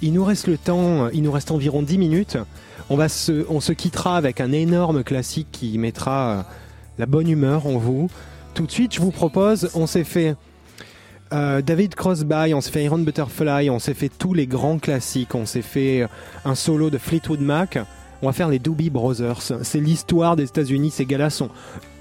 Il 0.03 0.13
nous 0.13 0.23
reste 0.23 0.47
le 0.47 0.59
temps, 0.59 1.09
il 1.09 1.23
nous 1.23 1.33
reste 1.33 1.51
environ 1.51 1.81
10 1.81 1.97
minutes. 1.97 2.37
On, 2.91 2.97
va 2.97 3.09
se, 3.09 3.47
on 3.49 3.61
se 3.61 3.73
quittera 3.73 4.19
avec 4.19 4.43
un 4.43 4.53
énorme 4.53 5.05
classique 5.05 5.49
qui 5.53 5.79
mettra 5.79 6.29
euh, 6.29 6.43
la 6.99 7.07
bonne 7.07 7.31
humeur 7.31 7.67
en 7.67 7.79
vous. 7.79 8.11
Tout 8.53 8.67
de 8.67 8.71
suite, 8.71 8.95
je 8.95 9.01
vous 9.01 9.11
propose, 9.11 9.71
on 9.73 9.87
s'est 9.87 10.05
fait 10.05 10.37
euh, 11.33 11.63
David 11.63 11.95
Crosby, 11.95 12.53
on 12.53 12.61
s'est 12.61 12.73
fait 12.73 12.85
Iron 12.85 12.99
Butterfly, 12.99 13.71
on 13.71 13.79
s'est 13.79 13.95
fait 13.95 14.11
tous 14.11 14.35
les 14.35 14.47
grands 14.47 14.79
classiques, 14.79 15.35
on 15.35 15.47
s'est 15.47 15.63
fait 15.63 16.03
euh, 16.03 16.09
un 16.45 16.57
solo 16.57 16.91
de 16.91 16.99
Fleetwood 16.99 17.41
Mac. 17.41 17.79
On 18.23 18.27
va 18.27 18.33
faire 18.33 18.49
les 18.49 18.59
Doobie 18.59 18.91
Brothers. 18.91 19.43
C'est 19.63 19.81
l'histoire 19.81 20.37
des 20.37 20.45
États-Unis. 20.45 20.91
Ces 20.91 21.05
gars-là 21.05 21.31
sont 21.31 21.51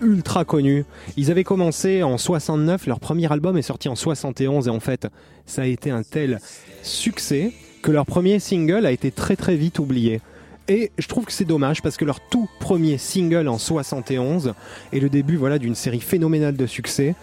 ultra 0.01 0.45
connus. 0.45 0.85
Ils 1.17 1.29
avaient 1.29 1.43
commencé 1.43 2.03
en 2.03 2.17
69. 2.17 2.87
Leur 2.87 2.99
premier 2.99 3.31
album 3.31 3.57
est 3.57 3.61
sorti 3.61 3.89
en 3.89 3.95
71 3.95 4.67
et 4.67 4.69
en 4.69 4.79
fait, 4.79 5.07
ça 5.45 5.63
a 5.63 5.65
été 5.65 5.91
un 5.91 6.03
tel 6.03 6.39
succès 6.83 7.51
que 7.81 7.91
leur 7.91 8.05
premier 8.05 8.39
single 8.39 8.85
a 8.85 8.91
été 8.91 9.11
très 9.11 9.35
très 9.35 9.55
vite 9.55 9.79
oublié. 9.79 10.21
Et 10.67 10.91
je 10.97 11.07
trouve 11.07 11.25
que 11.25 11.31
c'est 11.31 11.45
dommage 11.45 11.81
parce 11.81 11.97
que 11.97 12.05
leur 12.05 12.19
tout 12.19 12.49
premier 12.59 12.97
single 12.97 13.47
en 13.47 13.59
71 13.59 14.53
est 14.91 14.99
le 14.99 15.09
début 15.09 15.35
voilà 15.35 15.59
d'une 15.59 15.75
série 15.75 15.99
phénoménale 15.99 16.55
de 16.55 16.65
succès. 16.65 17.13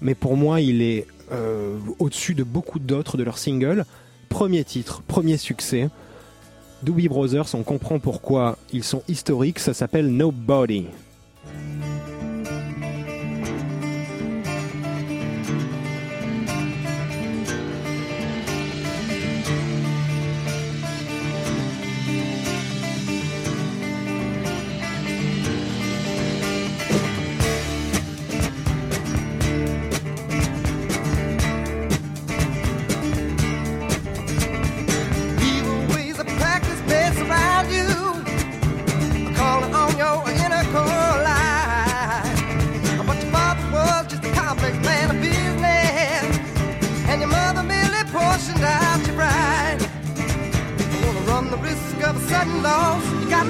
Mais 0.00 0.14
pour 0.14 0.36
moi, 0.36 0.60
il 0.60 0.80
est 0.80 1.06
euh, 1.32 1.76
au-dessus 1.98 2.34
de 2.34 2.44
beaucoup 2.44 2.78
d'autres 2.78 3.16
de 3.16 3.24
leurs 3.24 3.38
singles. 3.38 3.84
Premier 4.28 4.64
titre, 4.64 5.02
premier 5.02 5.36
succès. 5.36 5.88
Doobie 6.82 7.08
Brothers, 7.08 7.54
on 7.54 7.62
comprend 7.62 7.98
pourquoi 7.98 8.56
ils 8.72 8.84
sont 8.84 9.02
historiques, 9.08 9.58
ça 9.58 9.74
s'appelle 9.74 10.08
Nobody. 10.08 10.86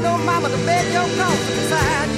No 0.02 0.16
mama 0.18 0.48
to 0.48 0.56
beg 0.66 0.92
your 0.92 1.08
cause 1.16 1.46
beside 1.56 2.17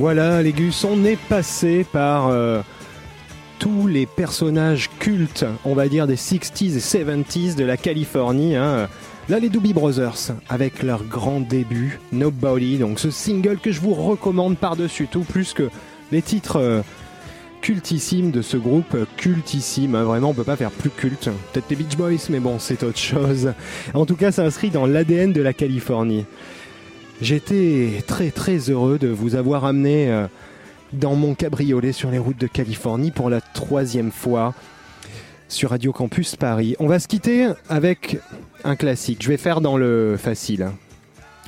Voilà, 0.00 0.42
les 0.42 0.52
Gus, 0.52 0.82
on 0.84 1.04
est 1.04 1.18
passé 1.28 1.84
par 1.84 2.28
euh, 2.28 2.62
tous 3.58 3.86
les 3.86 4.06
personnages 4.06 4.88
cultes, 4.98 5.44
on 5.66 5.74
va 5.74 5.88
dire 5.88 6.06
des 6.06 6.16
60s 6.16 6.74
et 6.74 6.78
70s 6.78 7.54
de 7.54 7.64
la 7.64 7.76
Californie. 7.76 8.56
hein. 8.56 8.88
Là, 9.28 9.38
les 9.40 9.50
Doobie 9.50 9.74
Brothers, 9.74 10.32
avec 10.48 10.82
leur 10.82 11.04
grand 11.04 11.40
début, 11.40 12.00
Nobody, 12.12 12.78
donc 12.78 12.98
ce 12.98 13.10
single 13.10 13.58
que 13.58 13.72
je 13.72 13.82
vous 13.82 13.92
recommande 13.92 14.56
par-dessus 14.56 15.06
tout, 15.06 15.20
plus 15.20 15.52
que 15.52 15.68
les 16.12 16.22
titres 16.22 16.56
euh, 16.56 16.80
cultissimes 17.60 18.30
de 18.30 18.40
ce 18.40 18.56
groupe, 18.56 18.94
euh, 18.94 19.04
cultissime, 19.18 19.94
hein. 19.94 20.04
vraiment 20.04 20.30
on 20.30 20.34
peut 20.34 20.44
pas 20.44 20.56
faire 20.56 20.70
plus 20.70 20.88
culte. 20.88 21.28
Peut-être 21.52 21.68
les 21.68 21.76
Beach 21.76 21.98
Boys, 21.98 22.30
mais 22.30 22.40
bon, 22.40 22.58
c'est 22.58 22.84
autre 22.84 22.98
chose. 22.98 23.52
En 23.92 24.06
tout 24.06 24.16
cas, 24.16 24.32
ça 24.32 24.44
inscrit 24.44 24.70
dans 24.70 24.86
l'ADN 24.86 25.34
de 25.34 25.42
la 25.42 25.52
Californie. 25.52 26.24
J'étais 27.22 28.02
très 28.06 28.30
très 28.30 28.70
heureux 28.70 28.98
de 28.98 29.08
vous 29.08 29.34
avoir 29.34 29.66
amené 29.66 30.10
euh, 30.10 30.26
dans 30.94 31.14
mon 31.14 31.34
cabriolet 31.34 31.92
sur 31.92 32.10
les 32.10 32.16
routes 32.16 32.40
de 32.40 32.46
Californie 32.46 33.10
pour 33.10 33.28
la 33.28 33.42
troisième 33.42 34.10
fois 34.10 34.54
sur 35.46 35.68
Radio 35.68 35.92
Campus 35.92 36.36
Paris. 36.36 36.76
On 36.78 36.86
va 36.86 36.98
se 36.98 37.08
quitter 37.08 37.48
avec 37.68 38.16
un 38.64 38.74
classique. 38.74 39.22
Je 39.22 39.28
vais 39.28 39.36
faire 39.36 39.60
dans 39.60 39.76
le 39.76 40.16
facile. 40.18 40.70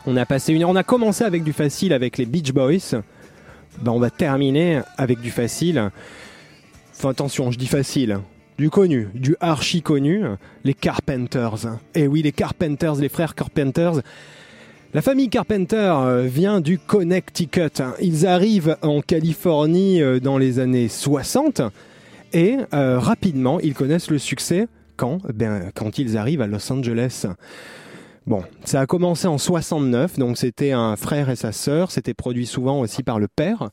On 0.05 0.15
a 0.19 0.27
passé 0.27 0.53
une 0.53 0.63
heure, 0.63 0.69
on 0.69 0.77
a 0.77 0.83
commencé 0.83 1.25
avec 1.25 1.43
du 1.43 1.55
facile 1.55 1.95
avec 1.95 2.19
les 2.19 2.27
Beach 2.27 2.53
Boys. 2.53 3.01
Ben, 3.81 3.93
on 3.93 3.99
va 3.99 4.11
terminer 4.11 4.83
avec 4.99 5.23
du 5.23 5.31
facile. 5.31 5.91
Enfin 6.95 7.09
attention, 7.09 7.51
je 7.51 7.59
dis 7.59 7.67
facile. 7.67 8.19
Du 8.59 8.69
connu, 8.69 9.09
du 9.15 9.37
archi 9.41 9.81
connu, 9.81 10.23
les 10.65 10.75
Carpenters. 10.75 11.79
Et 11.95 12.07
oui, 12.07 12.21
les 12.21 12.33
Carpenters, 12.33 12.97
les 12.97 13.09
frères 13.09 13.35
Carpenters. 13.35 14.03
La 14.95 15.01
famille 15.01 15.31
Carpenter 15.31 15.91
euh, 15.97 16.27
vient 16.27 16.61
du 16.61 16.79
Connecticut. 16.79 17.83
Ils 18.03 18.27
arrivent 18.27 18.77
en 18.83 19.01
Californie 19.01 20.03
euh, 20.03 20.21
dans 20.21 20.37
les 20.37 20.59
années 20.59 20.89
60 20.89 21.63
et 22.35 22.59
euh, 22.75 22.99
rapidement 22.99 23.59
ils 23.59 23.73
connaissent 23.73 24.11
le 24.11 24.19
succès 24.19 24.69
quand 24.99 25.21
ben, 25.33 25.71
quand 25.75 25.97
ils 25.97 26.19
arrivent 26.19 26.43
à 26.43 26.47
Los 26.47 26.71
Angeles. 26.71 27.25
Bon, 28.27 28.43
ça 28.67 28.83
a 28.83 28.87
commencé 28.87 29.27
en 29.27 29.39
69, 29.39 30.19
donc 30.19 30.37
c'était 30.37 30.73
un 30.73 30.97
frère 30.97 31.31
et 31.31 31.37
sa 31.37 31.53
sœur, 31.53 31.91
c'était 31.91 32.13
produit 32.13 32.47
souvent 32.47 32.79
aussi 32.81 33.03
par 33.03 33.19
le 33.19 33.29
père. 33.29 33.71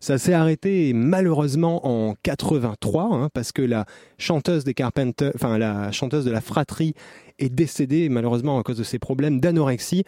Ça 0.00 0.16
s'est 0.16 0.32
arrêté 0.32 0.94
malheureusement 0.94 1.86
en 1.86 2.14
83 2.22 3.10
hein, 3.12 3.28
parce 3.34 3.52
que 3.52 3.60
la 3.60 3.84
chanteuse 4.16 4.64
des 4.64 4.72
Carpenters, 4.72 5.32
enfin 5.34 5.58
la 5.58 5.92
chanteuse 5.92 6.24
de 6.24 6.30
la 6.30 6.40
fratrie 6.40 6.94
est 7.38 7.50
décédée 7.50 8.08
malheureusement 8.08 8.58
à 8.58 8.62
cause 8.62 8.78
de 8.78 8.84
ses 8.84 8.98
problèmes 8.98 9.38
d'anorexie. 9.38 10.04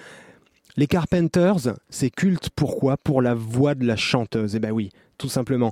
Les 0.76 0.88
Carpenters, 0.88 1.76
c'est 1.88 2.10
culte 2.10 2.50
pourquoi? 2.54 2.96
Pour 2.96 3.22
la 3.22 3.34
voix 3.34 3.76
de 3.76 3.86
la 3.86 3.94
chanteuse. 3.94 4.56
Eh 4.56 4.58
ben 4.58 4.72
oui, 4.72 4.90
tout 5.18 5.28
simplement. 5.28 5.70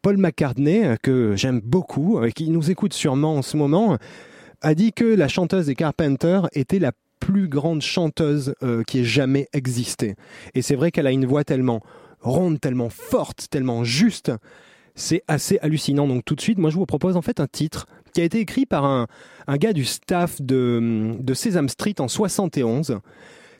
Paul 0.00 0.16
McCartney, 0.16 0.84
euh, 0.84 0.96
que 1.02 1.34
j'aime 1.34 1.60
beaucoup, 1.60 2.22
et 2.22 2.32
qui 2.32 2.50
nous 2.50 2.70
écoute 2.70 2.92
sûrement 2.92 3.36
en 3.36 3.42
ce 3.42 3.56
moment, 3.56 3.98
a 4.60 4.74
dit 4.74 4.92
que 4.92 5.04
la 5.04 5.28
chanteuse 5.28 5.66
des 5.66 5.74
Carpenters 5.74 6.48
était 6.52 6.78
la 6.78 6.92
plus 7.18 7.48
grande 7.48 7.82
chanteuse 7.82 8.54
euh, 8.62 8.82
qui 8.84 9.00
ait 9.00 9.04
jamais 9.04 9.48
existé. 9.52 10.14
Et 10.54 10.62
c'est 10.62 10.76
vrai 10.76 10.90
qu'elle 10.90 11.06
a 11.06 11.10
une 11.10 11.26
voix 11.26 11.42
tellement 11.42 11.80
ronde, 12.20 12.60
tellement 12.60 12.90
forte, 12.90 13.46
tellement 13.50 13.82
juste. 13.82 14.30
C'est 14.94 15.22
assez 15.26 15.58
hallucinant. 15.62 16.06
Donc 16.06 16.24
tout 16.24 16.34
de 16.36 16.40
suite, 16.40 16.58
moi 16.58 16.70
je 16.70 16.76
vous 16.76 16.86
propose 16.86 17.16
en 17.16 17.22
fait 17.22 17.40
un 17.40 17.46
titre 17.46 17.86
qui 18.12 18.20
a 18.20 18.24
été 18.24 18.38
écrit 18.38 18.66
par 18.66 18.84
un, 18.84 19.08
un 19.48 19.56
gars 19.56 19.72
du 19.72 19.84
staff 19.84 20.40
de, 20.40 21.16
de 21.18 21.34
Sesame 21.34 21.68
Street 21.68 21.96
en 21.98 22.06
71. 22.06 23.00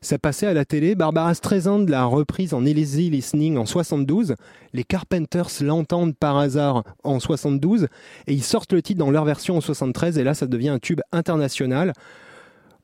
Ça 0.04 0.18
passait 0.18 0.46
à 0.46 0.52
la 0.52 0.66
télé. 0.66 0.94
Barbara 0.94 1.32
Streisand 1.32 1.88
l'a 1.88 2.04
reprise 2.04 2.52
en 2.52 2.66
Easy 2.66 3.08
Listening 3.08 3.56
en 3.56 3.64
72. 3.64 4.34
Les 4.74 4.84
Carpenters 4.84 5.48
l'entendent 5.62 6.14
par 6.14 6.36
hasard 6.36 6.84
en 7.04 7.18
72 7.20 7.84
et 8.26 8.34
ils 8.34 8.42
sortent 8.42 8.74
le 8.74 8.82
titre 8.82 8.98
dans 8.98 9.10
leur 9.10 9.24
version 9.24 9.56
en 9.56 9.62
73 9.62 10.18
et 10.18 10.22
là 10.22 10.34
ça 10.34 10.46
devient 10.46 10.68
un 10.68 10.78
tube 10.78 11.00
international. 11.10 11.94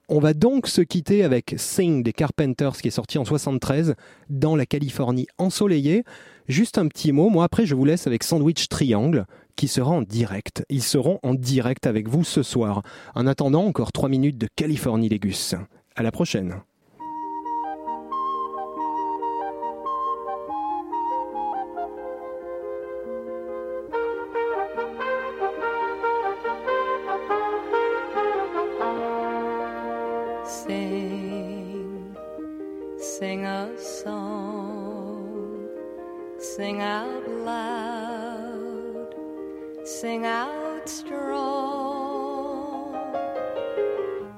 On 0.08 0.18
va 0.18 0.32
donc 0.32 0.66
se 0.66 0.80
quitter 0.80 1.22
avec 1.22 1.56
Sing 1.58 2.02
des 2.02 2.14
Carpenters 2.14 2.78
qui 2.80 2.88
est 2.88 2.90
sorti 2.90 3.18
en 3.18 3.26
73 3.26 3.96
dans 4.30 4.56
la 4.56 4.64
Californie 4.64 5.26
ensoleillée. 5.36 6.04
Juste 6.48 6.78
un 6.78 6.88
petit 6.88 7.12
mot, 7.12 7.28
moi 7.28 7.44
après 7.44 7.66
je 7.66 7.74
vous 7.74 7.84
laisse 7.84 8.06
avec 8.06 8.24
Sandwich 8.24 8.70
Triangle 8.70 9.26
qui 9.56 9.68
sera 9.68 9.90
en 9.90 10.00
direct. 10.00 10.64
Ils 10.70 10.82
seront 10.82 11.18
en 11.22 11.34
direct 11.34 11.86
avec 11.86 12.08
vous 12.08 12.24
ce 12.24 12.42
soir. 12.42 12.82
En 13.14 13.26
attendant, 13.26 13.66
encore 13.66 13.92
3 13.92 14.08
minutes 14.08 14.38
de 14.38 14.48
Californie 14.56 15.10
Légus. 15.10 15.54
À 15.96 16.02
la 16.02 16.12
prochaine. 16.12 16.62
Sing 36.60 36.82
out 36.82 37.26
loud, 37.26 39.14
sing 39.82 40.26
out 40.26 40.86
strong. 40.86 42.94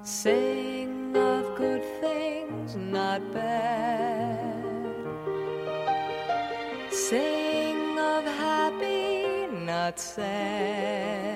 Sing 0.05 1.17
of 1.17 1.57
good 1.57 1.83
things, 2.01 2.77
not 2.77 3.21
bad. 3.33 4.63
Sing 6.93 7.99
of 7.99 8.25
happy, 8.25 9.49
not 9.67 9.99
sad. 9.99 11.32